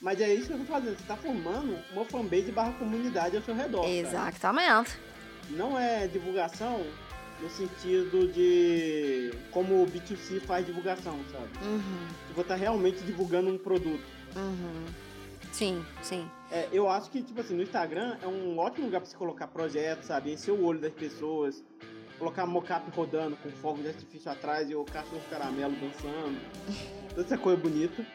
Mas 0.00 0.20
é 0.20 0.34
isso 0.34 0.48
que 0.48 0.52
eu 0.52 0.58
tô 0.58 0.64
fazendo. 0.64 0.98
Você 0.98 1.04
tá 1.06 1.16
formando 1.16 1.78
uma 1.92 2.04
fanbase 2.04 2.52
barra 2.52 2.72
comunidade 2.72 3.36
ao 3.36 3.42
seu 3.42 3.54
redor. 3.54 3.86
Exatamente. 3.86 4.90
Sabe? 4.90 5.02
Não 5.50 5.78
é 5.78 6.06
divulgação 6.06 6.84
no 7.40 7.48
sentido 7.50 8.28
de 8.32 9.32
como 9.50 9.82
o 9.82 9.86
B2C 9.86 10.40
faz 10.40 10.66
divulgação, 10.66 11.18
sabe? 11.30 11.66
Uhum. 11.66 12.08
Você 12.34 12.48
tá 12.48 12.54
realmente 12.54 13.02
divulgando 13.04 13.50
um 13.50 13.58
produto. 13.58 14.04
Uhum. 14.36 14.84
Sim, 15.52 15.84
sim. 16.02 16.28
É, 16.54 16.68
eu 16.70 16.88
acho 16.88 17.10
que, 17.10 17.20
tipo 17.20 17.40
assim, 17.40 17.56
no 17.56 17.64
Instagram 17.64 18.16
é 18.22 18.28
um 18.28 18.56
ótimo 18.60 18.86
lugar 18.86 19.00
pra 19.00 19.10
você 19.10 19.16
colocar 19.16 19.48
projetos, 19.48 20.06
sabe? 20.06 20.32
Encher 20.32 20.52
o 20.52 20.64
olho 20.64 20.78
das 20.78 20.92
pessoas. 20.92 21.64
Colocar 22.16 22.46
mocap 22.46 22.88
rodando 22.94 23.34
com 23.38 23.50
fogo 23.50 23.82
de 23.82 23.88
artifício 23.88 24.30
atrás 24.30 24.70
e 24.70 24.74
o 24.76 24.84
cachorro 24.84 25.20
caramelo 25.28 25.74
dançando. 25.74 26.38
Toda 27.08 27.22
essa 27.22 27.36
coisa 27.36 27.60
bonita. 27.60 28.06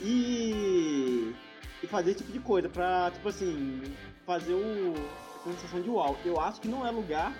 E, 0.00 1.34
e 1.82 1.86
fazer 1.88 2.12
esse 2.12 2.20
tipo 2.20 2.32
de 2.32 2.38
coisa 2.38 2.68
pra, 2.68 3.10
tipo 3.10 3.28
assim, 3.28 3.82
fazer 4.24 4.54
o, 4.54 4.94
a 5.40 5.50
sensação 5.50 5.82
de 5.82 5.90
uau. 5.90 6.16
Eu 6.24 6.40
acho 6.40 6.60
que 6.60 6.68
não 6.68 6.86
é 6.86 6.92
lugar 6.92 7.34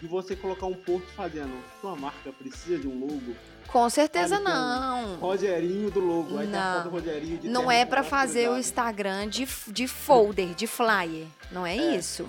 de 0.00 0.06
você 0.06 0.36
colocar 0.36 0.66
um 0.66 0.74
post 0.74 1.06
fazendo 1.12 1.52
sua 1.80 1.96
marca 1.96 2.32
precisa 2.32 2.78
de 2.78 2.86
um 2.86 2.98
logo. 2.98 3.34
Com 3.68 3.88
certeza 3.90 4.38
não. 4.38 5.16
Rogerinho 5.16 5.90
do 5.90 6.00
logo. 6.00 6.38
Aí 6.38 6.46
não. 6.46 6.82
Tá 6.82 6.88
Rogerinho 6.88 7.38
de 7.38 7.48
não 7.48 7.70
é 7.70 7.84
para 7.84 8.02
fazer 8.02 8.48
o 8.48 8.58
Instagram 8.58 9.28
de, 9.28 9.46
de 9.68 9.88
folder, 9.88 10.54
de 10.54 10.66
flyer. 10.66 11.26
Não 11.50 11.66
é, 11.66 11.76
é, 11.76 11.96
isso. 11.96 12.28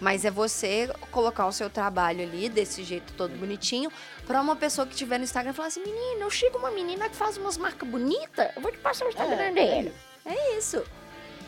Mas 0.00 0.24
é 0.24 0.30
você 0.30 0.90
colocar 1.10 1.46
o 1.46 1.52
seu 1.52 1.70
trabalho 1.70 2.22
ali 2.22 2.48
desse 2.48 2.84
jeito 2.84 3.12
todo 3.14 3.36
bonitinho 3.36 3.90
para 4.26 4.40
uma 4.40 4.54
pessoa 4.54 4.86
que 4.86 4.94
tiver 4.94 5.18
no 5.18 5.24
Instagram 5.24 5.52
falar 5.54 5.68
assim: 5.68 5.82
menina, 5.82 6.20
eu 6.20 6.30
chego 6.30 6.58
uma 6.58 6.70
menina 6.70 7.08
que 7.08 7.16
faz 7.16 7.36
umas 7.36 7.56
marcas 7.56 7.88
bonitas, 7.88 8.50
eu 8.54 8.62
vou 8.62 8.70
te 8.70 8.78
passar 8.78 9.06
o 9.06 9.08
Instagram 9.08 9.36
é, 9.36 9.52
dele. 9.52 9.92
É 10.24 10.32
isso. 10.32 10.36
é 10.36 10.58
isso. 10.58 10.84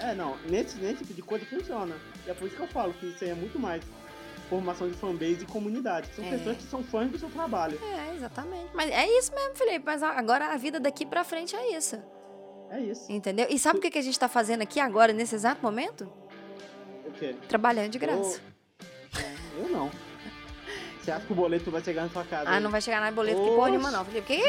É, 0.01 0.15
não, 0.15 0.37
nesse, 0.49 0.79
nesse 0.79 0.99
tipo 0.99 1.15
de 1.15 1.23
coisa 1.23 1.45
funciona. 1.47 1.95
E 2.27 2.31
é 2.31 2.35
por 2.35 2.47
isso 2.47 2.57
que 2.57 2.63
eu 2.63 2.69
falo 2.69 2.95
que 2.95 3.07
isso 3.07 3.25
aí 3.25 3.31
é 3.31 3.35
muito 3.35 3.59
mais 3.59 3.83
formação 4.49 4.89
de 4.89 4.95
fanbase 4.95 5.43
e 5.43 5.47
comunidade. 5.47 6.09
São 6.15 6.25
é. 6.25 6.31
pessoas 6.31 6.57
que 6.57 6.63
são 6.65 6.83
fãs 6.83 7.11
do 7.11 7.19
seu 7.19 7.31
trabalho. 7.31 7.79
É, 7.83 8.15
exatamente. 8.15 8.71
Mas 8.75 8.91
é 8.91 9.07
isso 9.19 9.35
mesmo, 9.35 9.55
Felipe. 9.55 9.83
Mas 9.85 10.03
agora 10.03 10.53
a 10.53 10.57
vida 10.57 10.81
daqui 10.81 11.07
pra 11.07 11.25
frente 11.25 11.55
é 11.55 11.77
isso. 11.77 12.03
É 12.71 12.81
isso. 12.81 13.11
Entendeu? 13.11 13.47
E 13.49 13.59
sabe 13.59 13.79
o 13.79 13.83
que 13.83 13.99
a 13.99 14.03
gente 14.03 14.19
tá 14.19 14.29
fazendo 14.29 14.63
aqui 14.63 14.81
agora, 14.81 15.13
nesse 15.13 15.35
exato 15.35 15.63
momento? 15.63 16.11
O 17.07 17.13
quê? 17.13 17.35
Trabalhando 17.49 17.91
de 17.91 17.99
graça. 17.99 18.41
Eu, 19.15 19.21
é, 19.21 19.65
eu 19.65 19.69
não. 19.71 20.08
Você 21.09 21.13
acha 21.13 21.25
que 21.25 21.33
o 21.33 21.37
boleto 21.37 21.71
vai 21.71 21.83
chegar 21.83 22.03
na 22.03 22.11
sua 22.11 22.23
casa? 22.23 22.51
Ah, 22.51 22.57
aí? 22.57 22.63
não 22.63 22.71
vai 22.71 22.83
chegar 22.83 23.01
na 23.01 23.11
boleto 23.11 23.39
Oxi. 23.39 23.49
que 23.49 23.57
porra 23.57 23.71
nenhuma, 23.71 23.91
não. 23.91 24.05
Felipe, 24.05 24.27
que... 24.27 24.43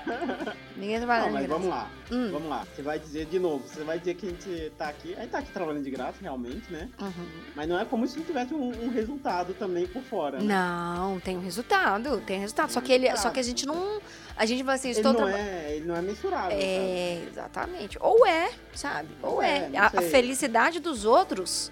Ninguém 0.74 0.96
trabalha 0.96 1.26
Não, 1.26 1.32
mas 1.32 1.46
vamos 1.46 1.68
lá. 1.68 1.90
Hum. 2.10 2.30
Vamos 2.32 2.48
lá. 2.48 2.64
Você 2.64 2.80
vai 2.80 2.98
dizer 2.98 3.26
de 3.26 3.38
novo. 3.38 3.68
Você 3.68 3.84
vai 3.84 3.98
dizer 3.98 4.14
que 4.14 4.26
a 4.26 4.30
gente 4.30 4.72
tá 4.78 4.88
aqui. 4.88 5.14
A 5.14 5.20
gente 5.20 5.30
tá 5.30 5.38
aqui 5.40 5.52
trabalhando 5.52 5.84
de 5.84 5.90
graça, 5.90 6.16
realmente, 6.22 6.72
né? 6.72 6.88
Uhum. 6.98 7.26
Mas 7.54 7.68
não 7.68 7.78
é 7.78 7.84
como 7.84 8.06
se 8.06 8.16
não 8.16 8.24
tivesse 8.24 8.54
um, 8.54 8.86
um 8.86 8.88
resultado 8.88 9.52
também 9.52 9.86
por 9.88 10.02
fora. 10.04 10.38
Né? 10.38 10.44
Não, 10.44 11.20
tem 11.20 11.36
um 11.36 11.42
resultado. 11.42 12.18
Tem 12.22 12.38
um 12.38 12.40
resultado. 12.40 12.72
Só 12.72 12.80
que, 12.80 12.92
ele, 12.92 13.14
só 13.18 13.28
que 13.28 13.38
a 13.38 13.42
gente 13.42 13.66
não. 13.66 14.00
A 14.38 14.46
gente 14.46 14.62
vai 14.62 14.76
assim, 14.76 14.88
ele 14.88 15.00
estou 15.00 15.12
não 15.12 15.28
é, 15.28 15.76
Ele 15.76 15.84
não 15.84 15.96
é 15.96 16.00
mensurável. 16.00 16.56
É, 16.58 17.16
sabe? 17.18 17.28
exatamente. 17.28 17.98
Ou 18.00 18.26
é, 18.26 18.50
sabe? 18.72 19.10
Ou 19.22 19.42
é. 19.42 19.68
é. 19.70 19.76
A, 19.76 19.88
a 19.88 20.00
felicidade 20.00 20.80
dos 20.80 21.04
outros 21.04 21.70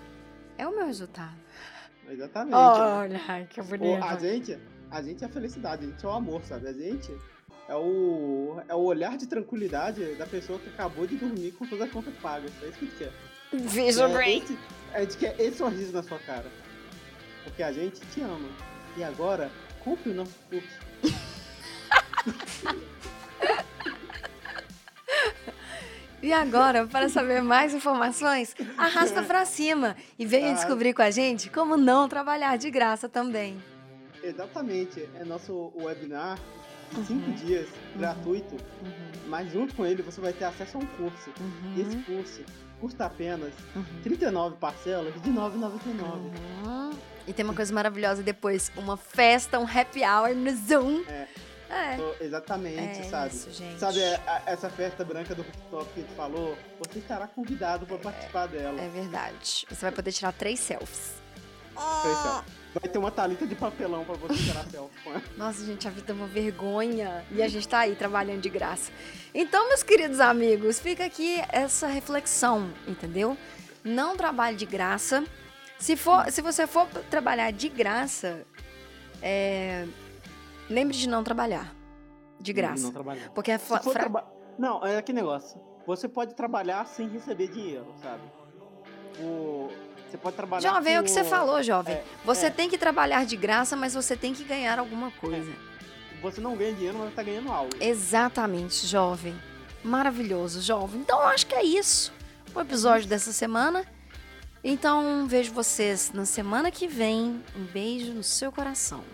é 0.58 0.66
o 0.66 0.76
meu 0.76 0.84
resultado. 0.84 1.47
Exatamente. 2.10 2.54
Olha, 2.54 3.46
que 3.48 3.62
bonito. 3.62 4.02
A 4.02 4.16
gente, 4.16 4.58
a 4.90 5.02
gente 5.02 5.22
é 5.22 5.26
a 5.26 5.30
felicidade, 5.30 5.84
a 5.84 5.88
gente 5.88 6.04
é 6.04 6.08
o 6.08 6.12
amor, 6.12 6.42
sabe? 6.44 6.68
A 6.68 6.72
gente 6.72 7.12
é 7.68 7.74
o, 7.74 8.60
é 8.68 8.74
o 8.74 8.78
olhar 8.78 9.16
de 9.16 9.26
tranquilidade 9.26 10.14
da 10.14 10.26
pessoa 10.26 10.58
que 10.58 10.68
acabou 10.70 11.06
de 11.06 11.16
dormir 11.16 11.52
com 11.52 11.66
todas 11.66 11.86
as 11.86 11.92
contas 11.92 12.14
pagas. 12.22 12.50
É 12.62 12.68
isso 12.68 12.78
que 12.78 12.84
a 12.84 12.88
gente 12.88 12.98
quer. 12.98 13.12
Visual 13.52 14.18
é, 14.18 14.36
esse, 14.36 14.58
a 14.92 15.00
gente 15.00 15.16
quer 15.18 15.40
esse 15.40 15.58
sorriso 15.58 15.92
na 15.92 16.02
sua 16.02 16.18
cara. 16.18 16.46
Porque 17.44 17.62
a 17.62 17.72
gente 17.72 18.00
te 18.00 18.20
ama. 18.20 18.48
E 18.96 19.04
agora, 19.04 19.50
compre 19.84 20.10
o 20.10 20.14
nosso 20.14 20.34
curso. 20.50 20.88
E 26.20 26.32
agora, 26.32 26.86
para 26.86 27.08
saber 27.08 27.42
mais 27.42 27.72
informações, 27.72 28.54
arrasta 28.78 29.22
para 29.22 29.44
cima 29.44 29.96
e 30.18 30.24
venha 30.24 30.54
descobrir 30.54 30.94
com 30.94 31.02
a 31.02 31.10
gente 31.10 31.50
como 31.50 31.76
não 31.76 32.08
trabalhar 32.08 32.56
de 32.56 32.70
graça 32.70 33.08
também. 33.08 33.62
Exatamente, 34.22 35.08
é 35.14 35.24
nosso 35.24 35.72
webinar 35.76 36.38
de 36.90 36.98
uhum. 36.98 37.04
cinco 37.04 37.30
dias, 37.32 37.68
uhum. 37.68 37.98
gratuito, 37.98 38.54
uhum. 38.54 39.28
mas 39.28 39.52
junto 39.52 39.74
com 39.74 39.84
ele 39.84 40.02
você 40.02 40.20
vai 40.20 40.32
ter 40.32 40.44
acesso 40.44 40.78
a 40.78 40.80
um 40.80 40.86
curso. 40.86 41.30
Uhum. 41.40 41.74
E 41.76 41.80
esse 41.82 41.96
curso 41.98 42.42
custa 42.80 43.06
apenas 43.06 43.52
uhum. 43.74 43.84
39 44.02 44.56
parcelas 44.56 45.14
de 45.22 45.30
9,99. 45.30 45.72
Uhum. 46.64 46.90
E 47.26 47.32
tem 47.32 47.44
uma 47.44 47.54
coisa 47.54 47.72
maravilhosa 47.74 48.22
depois, 48.22 48.72
uma 48.76 48.96
festa, 48.96 49.58
um 49.58 49.66
happy 49.66 50.00
hour 50.02 50.34
no 50.34 50.50
Zoom. 50.50 51.02
É. 51.08 51.28
É. 51.70 52.24
exatamente, 52.24 53.00
é 53.00 53.04
sabe? 53.04 53.34
Isso, 53.34 53.50
gente. 53.52 53.78
Sabe 53.78 54.02
a, 54.02 54.42
essa 54.46 54.70
festa 54.70 55.04
branca 55.04 55.34
do 55.34 55.42
rooftop 55.42 55.92
que 55.92 56.00
a 56.00 56.02
gente 56.02 56.14
falou? 56.14 56.56
Você 56.78 56.98
estará 56.98 57.26
convidado 57.26 57.86
para 57.86 57.98
participar 57.98 58.46
dela. 58.48 58.80
É 58.80 58.88
verdade. 58.88 59.66
Você 59.68 59.80
vai 59.82 59.92
poder 59.92 60.12
tirar 60.12 60.32
três 60.32 60.58
selfies. 60.60 61.14
Três 62.02 62.18
selfies. 62.18 62.58
Vai 62.74 62.90
ter 62.90 62.98
uma 62.98 63.10
talita 63.10 63.46
de 63.46 63.54
papelão 63.54 64.04
pra 64.04 64.14
você 64.14 64.42
tirar 64.42 64.64
selfie 64.64 65.02
com 65.02 65.10
ela. 65.10 65.22
Nossa, 65.36 65.64
gente, 65.64 65.86
a 65.86 65.90
vida 65.90 66.12
é 66.12 66.14
uma 66.14 66.26
vergonha. 66.26 67.24
E 67.30 67.42
a 67.42 67.48
gente 67.48 67.66
tá 67.68 67.80
aí 67.80 67.94
trabalhando 67.94 68.40
de 68.40 68.48
graça. 68.48 68.90
Então, 69.34 69.68
meus 69.68 69.82
queridos 69.82 70.20
amigos, 70.20 70.80
fica 70.80 71.04
aqui 71.04 71.42
essa 71.50 71.86
reflexão, 71.86 72.72
entendeu? 72.86 73.36
Não 73.84 74.16
trabalhe 74.16 74.56
de 74.56 74.66
graça. 74.66 75.24
Se, 75.78 75.96
for, 75.96 76.30
se 76.30 76.42
você 76.42 76.66
for 76.66 76.86
trabalhar 77.10 77.50
de 77.52 77.68
graça, 77.68 78.44
é, 79.22 79.86
lembre 80.68 80.96
de 80.96 81.08
não 81.08 81.22
trabalhar. 81.24 81.74
De 82.40 82.52
graça. 82.52 82.84
Não 82.84 82.92
trabalhar. 82.92 83.30
Porque 83.30 83.50
é 83.50 83.58
fra... 83.58 83.78
traba... 83.80 84.30
Não, 84.58 84.84
é 84.84 84.98
aquele 84.98 85.16
negócio. 85.16 85.60
Você 85.86 86.08
pode 86.08 86.34
trabalhar 86.34 86.86
sem 86.86 87.08
receber 87.08 87.48
dinheiro, 87.48 87.86
sabe? 88.02 88.22
O 89.20 89.70
você 90.10 90.16
pode 90.16 90.36
trabalhar. 90.36 90.72
Jovem, 90.72 90.94
é 90.94 91.00
o 91.00 91.04
que 91.04 91.10
você 91.10 91.22
falou, 91.22 91.62
jovem. 91.62 91.94
É, 91.94 92.04
você 92.24 92.46
é. 92.46 92.50
tem 92.50 92.68
que 92.68 92.78
trabalhar 92.78 93.26
de 93.26 93.36
graça, 93.36 93.76
mas 93.76 93.94
você 93.94 94.16
tem 94.16 94.32
que 94.32 94.42
ganhar 94.42 94.78
alguma 94.78 95.10
coisa. 95.10 95.50
É. 95.50 96.20
Você 96.22 96.40
não 96.40 96.56
ganha 96.56 96.72
dinheiro, 96.72 96.98
mas 96.98 97.10
está 97.10 97.22
ganhando 97.22 97.52
algo. 97.52 97.70
Exatamente, 97.78 98.86
jovem. 98.86 99.34
Maravilhoso, 99.84 100.62
jovem. 100.62 101.00
Então, 101.00 101.20
eu 101.20 101.28
acho 101.28 101.46
que 101.46 101.54
é 101.54 101.62
isso. 101.62 102.12
O 102.54 102.60
episódio 102.60 103.06
dessa 103.06 103.32
semana. 103.32 103.84
Então, 104.64 105.26
vejo 105.28 105.52
vocês 105.52 106.10
na 106.12 106.24
semana 106.24 106.70
que 106.70 106.88
vem. 106.88 107.42
Um 107.54 107.64
beijo 107.64 108.12
no 108.12 108.22
seu 108.22 108.50
coração. 108.50 109.04